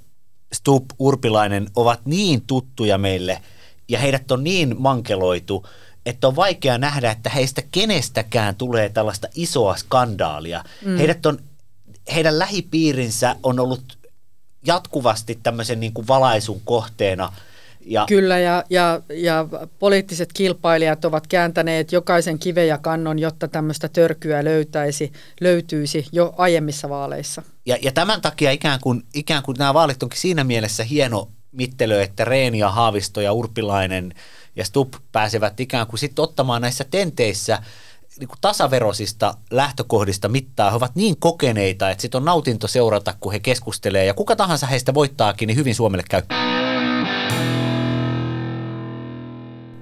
[0.52, 3.42] Stup, Urpilainen ovat niin tuttuja meille
[3.88, 5.66] ja heidät on niin mankeloitu,
[6.07, 10.64] että on vaikea nähdä, että heistä kenestäkään tulee tällaista isoa skandaalia.
[10.84, 10.96] Mm.
[10.96, 11.38] Heidät on,
[12.14, 13.98] heidän lähipiirinsä on ollut
[14.67, 17.33] jatkuvasti tämmöisen niin kuin valaisun kohteena.
[17.87, 19.47] Ja Kyllä, ja, ja, ja
[19.79, 26.89] poliittiset kilpailijat ovat kääntäneet jokaisen kiven ja kannon, jotta tämmöistä törkyä löytäisi, löytyisi jo aiemmissa
[26.89, 27.43] vaaleissa.
[27.67, 32.03] Ja, ja tämän takia ikään kuin, ikään kuin nämä vaalit onkin siinä mielessä hieno mittelö,
[32.03, 34.15] että Reeni ja Haavisto ja Urpilainen
[34.57, 37.59] ja Stup pääsevät ikään kuin sitten ottamaan näissä tenteissä–
[38.19, 38.39] niin kuin
[39.51, 40.71] lähtökohdista mittaa.
[40.71, 44.07] He ovat niin kokeneita, että sitten on nautinto seurata, kun he keskustelevat.
[44.07, 46.23] Ja kuka tahansa heistä voittaakin, niin hyvin Suomelle käy.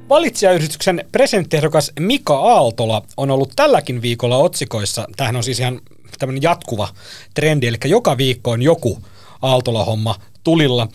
[0.09, 5.07] Valitsijayhdistyksen presidenttiehdokas Mika Aaltola on ollut tälläkin viikolla otsikoissa.
[5.17, 5.81] Tämähän on siis ihan
[6.19, 6.89] tämmöinen jatkuva
[7.35, 8.99] trendi, eli joka viikko on joku
[9.43, 10.15] Aaltola-homma
[10.45, 10.89] tulilla.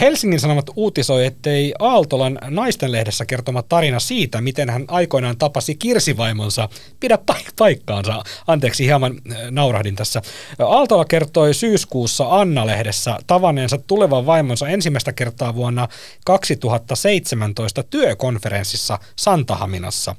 [0.00, 6.68] Helsingin Sanomat uutisoi, ettei Aaltolan naistenlehdessä kertoma tarina siitä, miten hän aikoinaan tapasi kirsivaimonsa,
[7.00, 7.18] pidä
[7.58, 8.22] paikkaansa.
[8.46, 9.14] Anteeksi, hieman
[9.50, 10.22] naurahdin tässä.
[10.58, 15.88] Aaltola kertoi syyskuussa Anna-lehdessä tavanneensa tulevan vaimonsa ensimmäistä kertaa vuonna
[16.24, 20.16] 2017 työkonferenssissa Santahaminassa.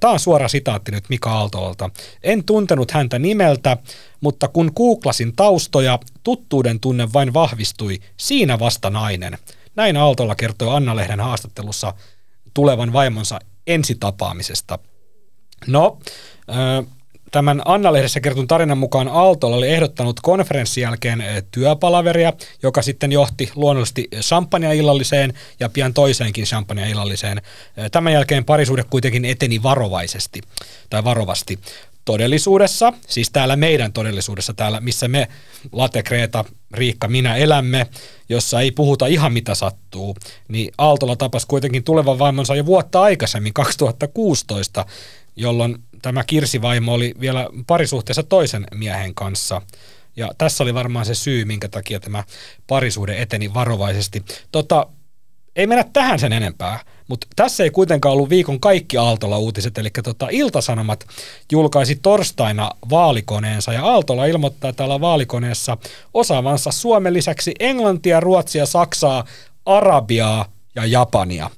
[0.00, 1.90] Tämä on suora sitaatti nyt Mika Aaltolalta.
[2.22, 3.76] En tuntenut häntä nimeltä,
[4.20, 8.00] mutta kun googlasin taustoja, tuttuuden tunne vain vahvistui.
[8.16, 9.38] Siinä vasta nainen.
[9.76, 11.94] Näin Aaltola kertoi Anna-lehden haastattelussa
[12.54, 14.78] tulevan vaimonsa ensitapaamisesta.
[15.66, 15.98] No,
[17.32, 23.50] Tämän Anna-lehdessä kertun tarinan mukaan Aaltola oli ehdottanut konferenssin jälkeen eh, työpalaveria, joka sitten johti
[23.54, 27.38] luonnollisesti champagne-illalliseen ja pian toiseenkin champagne-illalliseen.
[27.76, 30.40] Eh, tämän jälkeen parisuhde kuitenkin eteni varovaisesti
[30.90, 31.58] tai varovasti.
[32.04, 35.28] Todellisuudessa, siis täällä meidän todellisuudessa, täällä missä me,
[35.72, 37.86] Late, Kreta, Riikka, minä elämme,
[38.28, 40.16] jossa ei puhuta ihan mitä sattuu,
[40.48, 44.86] niin Aaltola tapasi kuitenkin tulevan vaimonsa jo vuotta aikaisemmin, 2016,
[45.36, 49.62] jolloin tämä Kirsivaimo oli vielä parisuhteessa toisen miehen kanssa.
[50.16, 52.24] Ja tässä oli varmaan se syy, minkä takia tämä
[52.66, 54.24] parisuhde eteni varovaisesti.
[54.52, 54.86] Tota,
[55.56, 60.28] ei mennä tähän sen enempää, mutta tässä ei kuitenkaan ollut viikon kaikki Aaltola-uutiset, eli tota,
[60.30, 61.06] Iltasanomat
[61.52, 65.76] julkaisi torstaina vaalikoneensa, ja Aaltola ilmoittaa täällä vaalikoneessa
[66.14, 69.24] osaavansa Suomen lisäksi englantia, ruotsia, saksaa,
[69.66, 71.50] arabiaa ja japania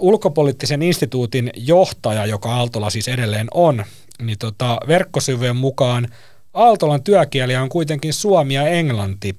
[0.00, 3.84] ulkopoliittisen instituutin johtaja, joka Aaltola siis edelleen on,
[4.22, 6.08] niin tota, verkkosivujen mukaan
[6.54, 9.36] Aaltolan työkieli on kuitenkin suomi ja englanti.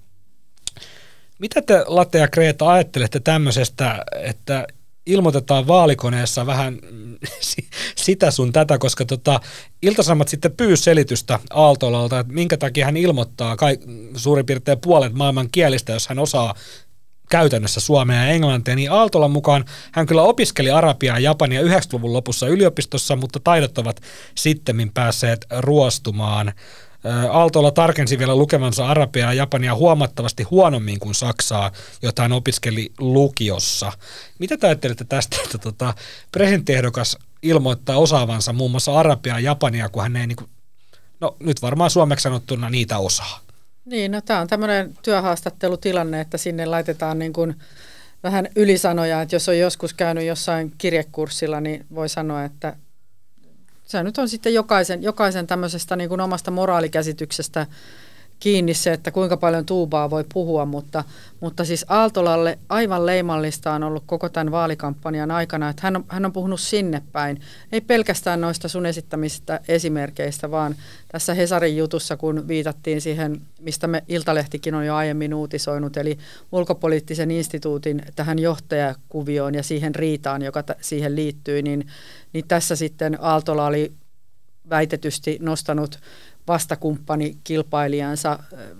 [1.39, 4.67] Mitä te Latte ja Kreta ajattelette tämmöisestä, että
[5.05, 6.79] ilmoitetaan vaalikoneessa vähän
[8.05, 9.39] sitä sun tätä, koska tota,
[9.81, 13.77] Iltasamat sitten pyysi selitystä Aaltolalta, että minkä takia hän ilmoittaa kai,
[14.15, 16.55] suurin piirtein puolet maailman kielistä, jos hän osaa
[17.29, 22.47] käytännössä suomea ja englantia, niin Aaltolan mukaan hän kyllä opiskeli arabiaa ja japania 90-luvun lopussa
[22.47, 24.01] yliopistossa, mutta taidot ovat
[24.35, 26.53] sittemmin päässeet ruostumaan.
[27.31, 31.71] Aaltola tarkensi vielä lukevansa arabiaa ja japania huomattavasti huonommin kuin saksaa,
[32.01, 33.91] jota hän opiskeli lukiossa.
[34.39, 35.93] Mitä te ajattelette tästä, että tota,
[36.31, 40.49] presidenttiehdokas ilmoittaa osaavansa muun muassa arabiaa ja japania, kun hän ei, niin kuin,
[41.19, 43.44] no nyt varmaan suomeksi sanottuna niitä osaa?
[43.85, 47.55] Niin, no tämä on tämmöinen työhaastattelutilanne, että sinne laitetaan niin kuin
[48.23, 52.75] vähän ylisanoja, että jos on joskus käynyt jossain kirjekurssilla, niin voi sanoa, että
[53.83, 57.67] se nyt on sitten jokaisen, jokaisen tämmöisestä niin kuin omasta moraalikäsityksestä
[58.39, 61.03] kiinni se, että kuinka paljon tuubaa voi puhua, mutta,
[61.39, 66.25] mutta siis Aaltolalle aivan leimallista on ollut koko tämän vaalikampanjan aikana, että hän on, hän
[66.25, 67.41] on puhunut sinne päin.
[67.71, 70.75] Ei pelkästään noista sun esittämistä esimerkkeistä, vaan
[71.11, 76.17] tässä Hesarin jutussa, kun viitattiin siihen, mistä me Iltalehtikin on jo aiemmin uutisoinut, eli
[76.51, 81.87] ulkopoliittisen instituutin tähän johtajakuvioon ja siihen riitaan, joka t- siihen liittyy, niin,
[82.33, 83.93] niin tässä sitten Aaltola oli
[84.69, 85.99] väitetysti nostanut
[86.47, 88.39] vastakumppani kilpailijansa,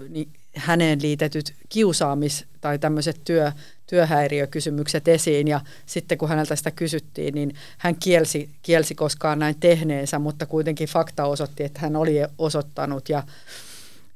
[0.10, 3.52] niin häneen liitetyt kiusaamis- tai tämmöiset työ,
[3.88, 5.48] työhäiriökysymykset esiin.
[5.48, 10.88] Ja sitten kun häneltä sitä kysyttiin, niin hän kielsi, kielsi koskaan näin tehneensä, mutta kuitenkin
[10.88, 13.10] fakta osoitti, että hän oli osoittanut.
[13.10, 13.24] Ja,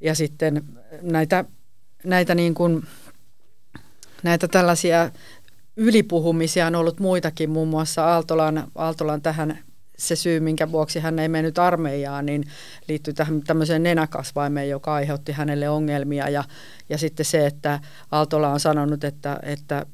[0.01, 0.63] ja sitten
[1.01, 1.45] näitä,
[2.03, 2.87] näitä, niin kuin,
[4.23, 5.11] näitä tällaisia
[5.75, 9.59] ylipuhumisia on ollut muitakin, muun muassa Aaltolan, Aaltolan tähän
[9.99, 12.43] se syy, minkä vuoksi hän ei mennyt armeijaan, niin
[12.87, 16.29] liittyy tähän tämmöiseen nenäkasvaimeen, joka aiheutti hänelle ongelmia.
[16.29, 16.43] Ja,
[16.89, 17.79] ja sitten se, että
[18.11, 19.85] Aaltola on sanonut, että, että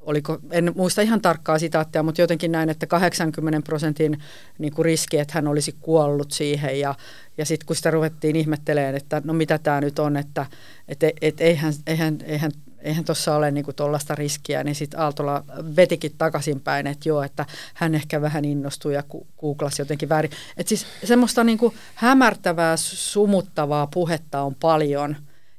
[0.00, 4.22] oliko, en muista ihan tarkkaa sitaattia, mutta jotenkin näin, että 80 prosentin
[4.58, 6.80] niin kuin riski, että hän olisi kuollut siihen.
[6.80, 6.94] Ja,
[7.38, 10.46] ja sitten kun sitä ruvettiin ihmettelemään, että no mitä tämä nyt on, että
[10.88, 12.50] et, et, eihän, eihän, eihän
[12.86, 15.44] eihän tuossa ole niinku tuollaista riskiä, niin sitten Aaltola
[15.76, 19.02] vetikin takaisinpäin, että joo, että hän ehkä vähän innostui ja
[19.40, 20.30] googlasi jotenkin väärin.
[20.56, 25.16] Että siis semmoista niinku hämärtävää, sumuttavaa puhetta on paljon.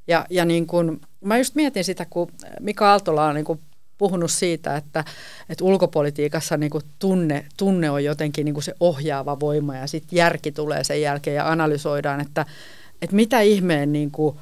[0.08, 3.60] Ja, ja niin kun, mä just mietin sitä, kun Mika Aaltola on niin
[3.98, 5.04] puhunut siitä, että,
[5.50, 10.18] että ulkopolitiikassa niin kuin tunne, tunne on jotenkin niin kuin se ohjaava voima ja sitten
[10.18, 12.46] järki tulee sen jälkeen ja analysoidaan, että,
[13.02, 14.38] että mitä ihmeen niin kuin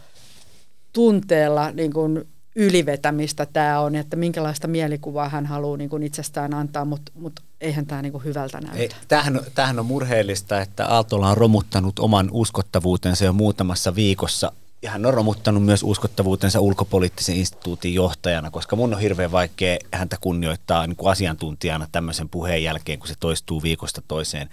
[0.93, 6.85] tunteella niin kuin ylivetämistä tämä on, että minkälaista mielikuvaa hän haluaa niin kuin itsestään antaa,
[6.85, 8.79] mutta, mutta eihän tämä niin hyvältä näytä.
[8.79, 14.51] Ei, tämähän, tämähän on murheellista, että Aaltola on romuttanut oman uskottavuutensa jo muutamassa viikossa
[14.81, 20.17] ja hän on romuttanut myös uskottavuutensa ulkopoliittisen instituutin johtajana, koska mun on hirveän vaikea häntä
[20.21, 24.49] kunnioittaa niin kuin asiantuntijana tämmöisen puheen jälkeen, kun se toistuu viikosta toiseen.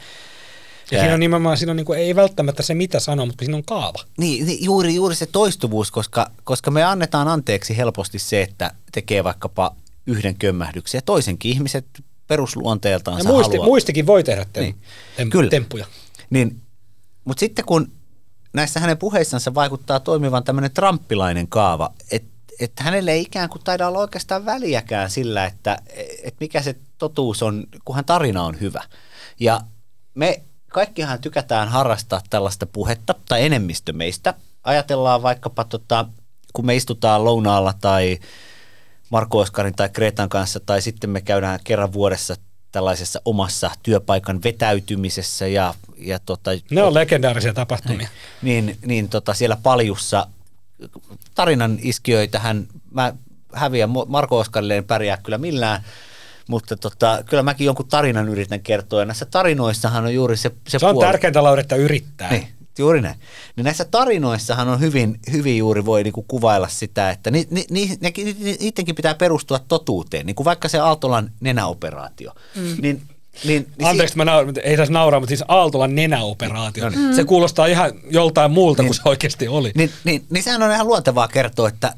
[0.93, 3.57] Ja siinä on nimenomaan, siinä on niin kuin, ei välttämättä se mitä sanoo, mutta siinä
[3.57, 3.99] on kaava.
[4.18, 9.24] Niin, niin juuri, juuri se toistuvuus, koska, koska me annetaan anteeksi helposti se, että tekee
[9.24, 9.76] vaikkapa
[10.07, 11.86] yhden kömmähdyksen ja toisenkin ihmiset
[12.26, 13.68] perusluonteeltaan ja muisti, haluaa.
[13.68, 14.76] Muistikin voi tehdä tem, niin.
[15.16, 15.51] tem, Kyllä.
[15.51, 15.86] temppuja.
[16.30, 16.61] Niin,
[17.24, 17.93] mutta sitten kun
[18.53, 23.88] näissä hänen puheissansa vaikuttaa toimivan tämmöinen trumpilainen kaava, että että hänelle ei ikään kuin taida
[23.88, 25.78] olla oikeastaan väliäkään sillä, että,
[26.22, 28.82] että mikä se totuus on, kunhan tarina on hyvä.
[29.40, 29.61] Ja
[30.14, 30.43] me
[30.73, 34.35] kaikkihan tykätään harrastaa tällaista puhetta, tai enemmistö meistä.
[34.64, 36.07] Ajatellaan vaikkapa, tota,
[36.53, 38.18] kun me istutaan lounaalla tai
[39.11, 42.37] Marko Oskarin tai Kreetan kanssa, tai sitten me käydään kerran vuodessa
[42.73, 45.47] tällaisessa omassa työpaikan vetäytymisessä.
[45.47, 48.09] Ja, ja tota, ne on legendaarisia tapahtumia.
[48.43, 50.27] Niin, niin tota, siellä paljussa
[51.35, 53.14] tarinan iskiöitähän mä
[53.53, 55.85] häviän Marko Oskarille en pärjää kyllä millään
[56.53, 59.01] mutta tota, kyllä mäkin jonkun tarinan yritän kertoa.
[59.01, 61.07] Ja näissä tarinoissahan on juuri se Se, se on puoli.
[61.07, 62.31] tärkeintä Lauretta yrittää.
[62.31, 62.49] Niin,
[62.79, 63.15] juuri näin.
[63.57, 67.97] Niin näissä tarinoissahan on hyvin, hyvin juuri voi niinku kuvailla sitä, että ni, ni, ni,
[68.01, 68.13] ne,
[68.61, 70.27] niidenkin pitää perustua totuuteen.
[70.27, 72.33] Niin kuin vaikka se Aaltolan nenäoperaatio.
[72.57, 72.63] Mm.
[72.83, 73.03] Niin
[73.45, 76.85] niin, niin Anteeksi, si- mä naur- ei saisi nauraa, mutta siis Aaltolan nenäoperaatio.
[76.85, 77.15] No niin.
[77.17, 79.73] Se kuulostaa ihan joltain muulta niin, kuin se oikeasti oli.
[79.75, 81.95] Niin, niin, niin sehän on ihan luontevaa kertoa, että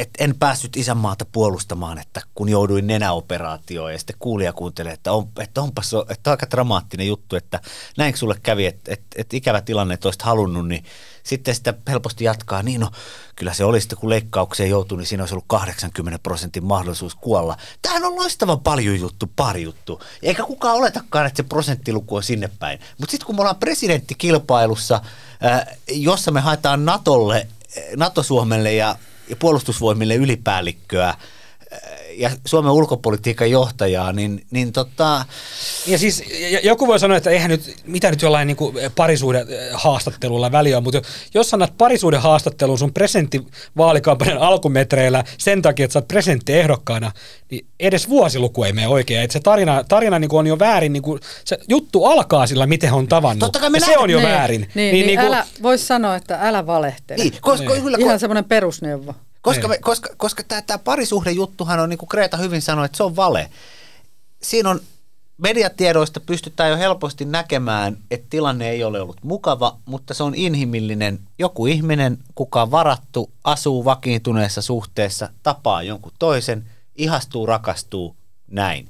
[0.00, 5.28] et en päässyt isänmaata puolustamaan, että kun jouduin nenäoperaatioon ja sitten kuulija kuuntelee, että, on,
[5.38, 7.60] että onpas että on aika dramaattinen juttu, että
[7.98, 10.84] näin sulle kävi, että, että, että ikävä tilanne, että olisit halunnut, niin
[11.22, 12.90] sitten sitä helposti jatkaa, niin no
[13.36, 17.56] kyllä se oli sitten kun leikkaukseen joutui, niin siinä olisi ollut 80 prosentin mahdollisuus kuolla.
[17.82, 20.02] Tämähän on loistavan paljon juttu, pari juttu.
[20.22, 22.80] Eikä kukaan oletakaan, että se prosenttiluku on sinne päin.
[22.98, 25.00] Mutta sitten kun me ollaan presidenttikilpailussa,
[25.88, 27.46] jossa me haetaan Natolle,
[27.96, 28.96] NATO-Suomelle ja
[29.30, 31.14] ja puolustusvoimille ylipäällikköä
[32.16, 35.24] ja Suomen ulkopolitiikan johtajaa, niin, niin tota...
[35.86, 36.24] Ja siis
[36.62, 38.56] joku voi sanoa, että eihän nyt, mitä nyt jollain niin
[38.96, 41.02] parisuuden haastattelulla väliä on, mutta
[41.34, 47.12] jos sanat parisuuden haastattelun sun presenttivaalikampanjan alkumetreillä sen takia, että sä oot presenttiehdokkaana,
[47.50, 49.22] niin edes vuosiluku ei mene oikein.
[49.22, 52.92] Että se tarina, tarina niin on jo väärin, niin kuin, se juttu alkaa sillä, miten
[52.92, 53.40] on tavannut.
[53.40, 54.60] Totta kai me ja se on jo niin, väärin.
[54.60, 57.22] Niin, niin, niin, niin älä, voisi sanoa, että älä valehtele.
[57.22, 57.82] Niin, koska, niin.
[57.82, 59.14] Kyllä, Ihan semmoinen perusneuvo.
[59.42, 59.70] Koska, niin.
[59.70, 63.50] me, koska, koska tämä parisuhdejuttuhan on, niin kuin Kreta hyvin sanoi, että se on vale.
[64.42, 64.80] Siinä on
[65.38, 71.20] mediatiedoista pystytään jo helposti näkemään, että tilanne ei ole ollut mukava, mutta se on inhimillinen.
[71.38, 76.66] Joku ihminen, kuka on varattu, asuu vakiintuneessa suhteessa, tapaa jonkun toisen,
[76.96, 78.16] ihastuu, rakastuu,
[78.50, 78.88] näin.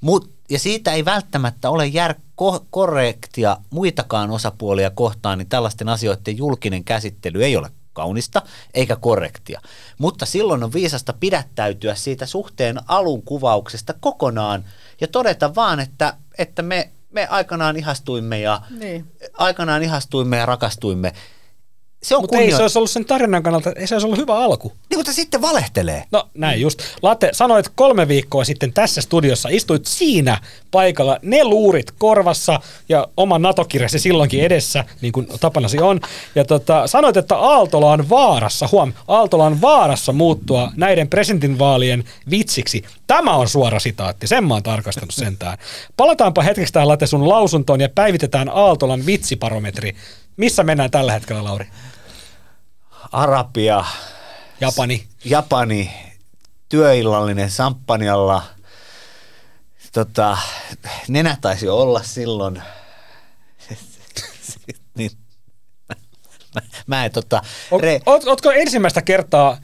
[0.00, 6.36] Mut, ja siitä ei välttämättä ole jär, ko, korrektia muitakaan osapuolia kohtaan, niin tällaisten asioiden
[6.36, 7.70] julkinen käsittely ei ole
[8.00, 8.42] kaunista
[8.74, 9.60] eikä korrektia.
[9.98, 14.64] Mutta silloin on viisasta pidättäytyä siitä suhteen alun kuvauksesta kokonaan
[15.00, 19.06] ja todeta vaan, että, että me, me aikanaan ihastuimme ja Niin.
[19.38, 21.12] aikanaan ihastuimme ja rakastuimme.
[22.02, 24.36] Se on Mutta ei se olisi ollut sen tarinan kannalta, ei se olisi ollut hyvä
[24.36, 24.72] alku.
[24.90, 26.04] Niin, mutta sitten valehtelee.
[26.12, 26.80] No näin just.
[27.02, 30.38] Latte, sanoit kolme viikkoa sitten tässä studiossa, istuit siinä
[30.70, 36.00] paikalla, ne luurit korvassa ja oma NATO-kirjasi silloinkin edessä, niin kuin tapanasi on.
[36.34, 42.84] Ja tota, sanoit, että Aaltola on vaarassa, huom, Aaltola on vaarassa muuttua näiden presidentinvaalien vitsiksi.
[43.06, 45.58] Tämä on suora sitaatti, sen mä oon tarkastanut sentään.
[45.96, 49.96] Palataanpa hetkeksi tähän Latte sun lausuntoon ja päivitetään Aaltolan vitsiparometri.
[50.36, 51.66] Missä mennään tällä hetkellä, Lauri?
[53.12, 53.84] Arabia,
[54.60, 55.08] Japani.
[55.24, 55.90] Japani,
[56.68, 58.42] työillallinen samppanjalla.
[59.92, 60.38] Tota,
[61.08, 62.62] nenä taisi olla silloin.
[64.98, 65.10] niin.
[66.54, 67.42] Mä, mä en tota,
[67.80, 69.58] re, oot, ootko ensimmäistä kertaa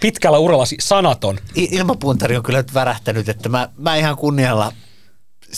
[0.00, 1.38] pitkällä urallasi sanaton?
[1.54, 4.72] ilmapuntari on kyllä nyt värähtänyt, että mä, mä ihan kunnialla,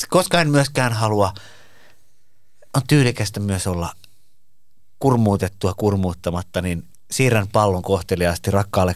[0.08, 1.32] koska en myöskään halua,
[2.76, 3.94] on tyylikästä myös olla
[4.98, 8.94] kurmuutettua kurmuuttamatta, niin siirrän pallon kohteliaasti rakkaalle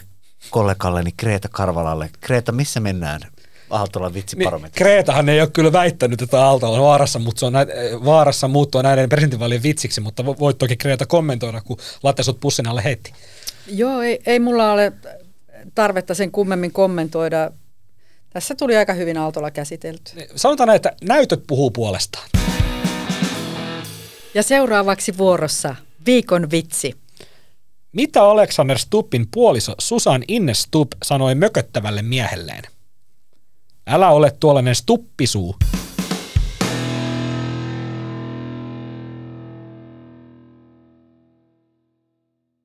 [0.49, 2.09] kollegalleni Kreeta Karvalalle.
[2.21, 3.21] Kreeta, missä mennään
[3.69, 4.77] Aaltolan Niin, vitsiparometri?
[4.77, 7.67] Kreetahan ei ole kyllä väittänyt, että Aalto on vaarassa, mutta se on näin,
[8.05, 12.67] vaarassa muuttua näiden presidentinvaalien vitsiksi, mutta vo- voit toki Kreeta kommentoida, kun Latte sut pussin
[12.67, 13.13] alle heitti.
[13.67, 14.93] Joo, ei, ei mulla ole
[15.75, 17.51] tarvetta sen kummemmin kommentoida.
[18.29, 20.11] Tässä tuli aika hyvin Aaltola käsitelty.
[20.35, 22.29] Sanotaan näin, että näytöt puhuu puolestaan.
[24.33, 27.02] Ja seuraavaksi vuorossa viikon vitsi.
[27.93, 32.63] Mitä Alexander Stubbin puoliso Susan Innes Stubb sanoi mököttävälle miehelleen?
[33.87, 35.55] Älä ole tuollainen stuppisuu.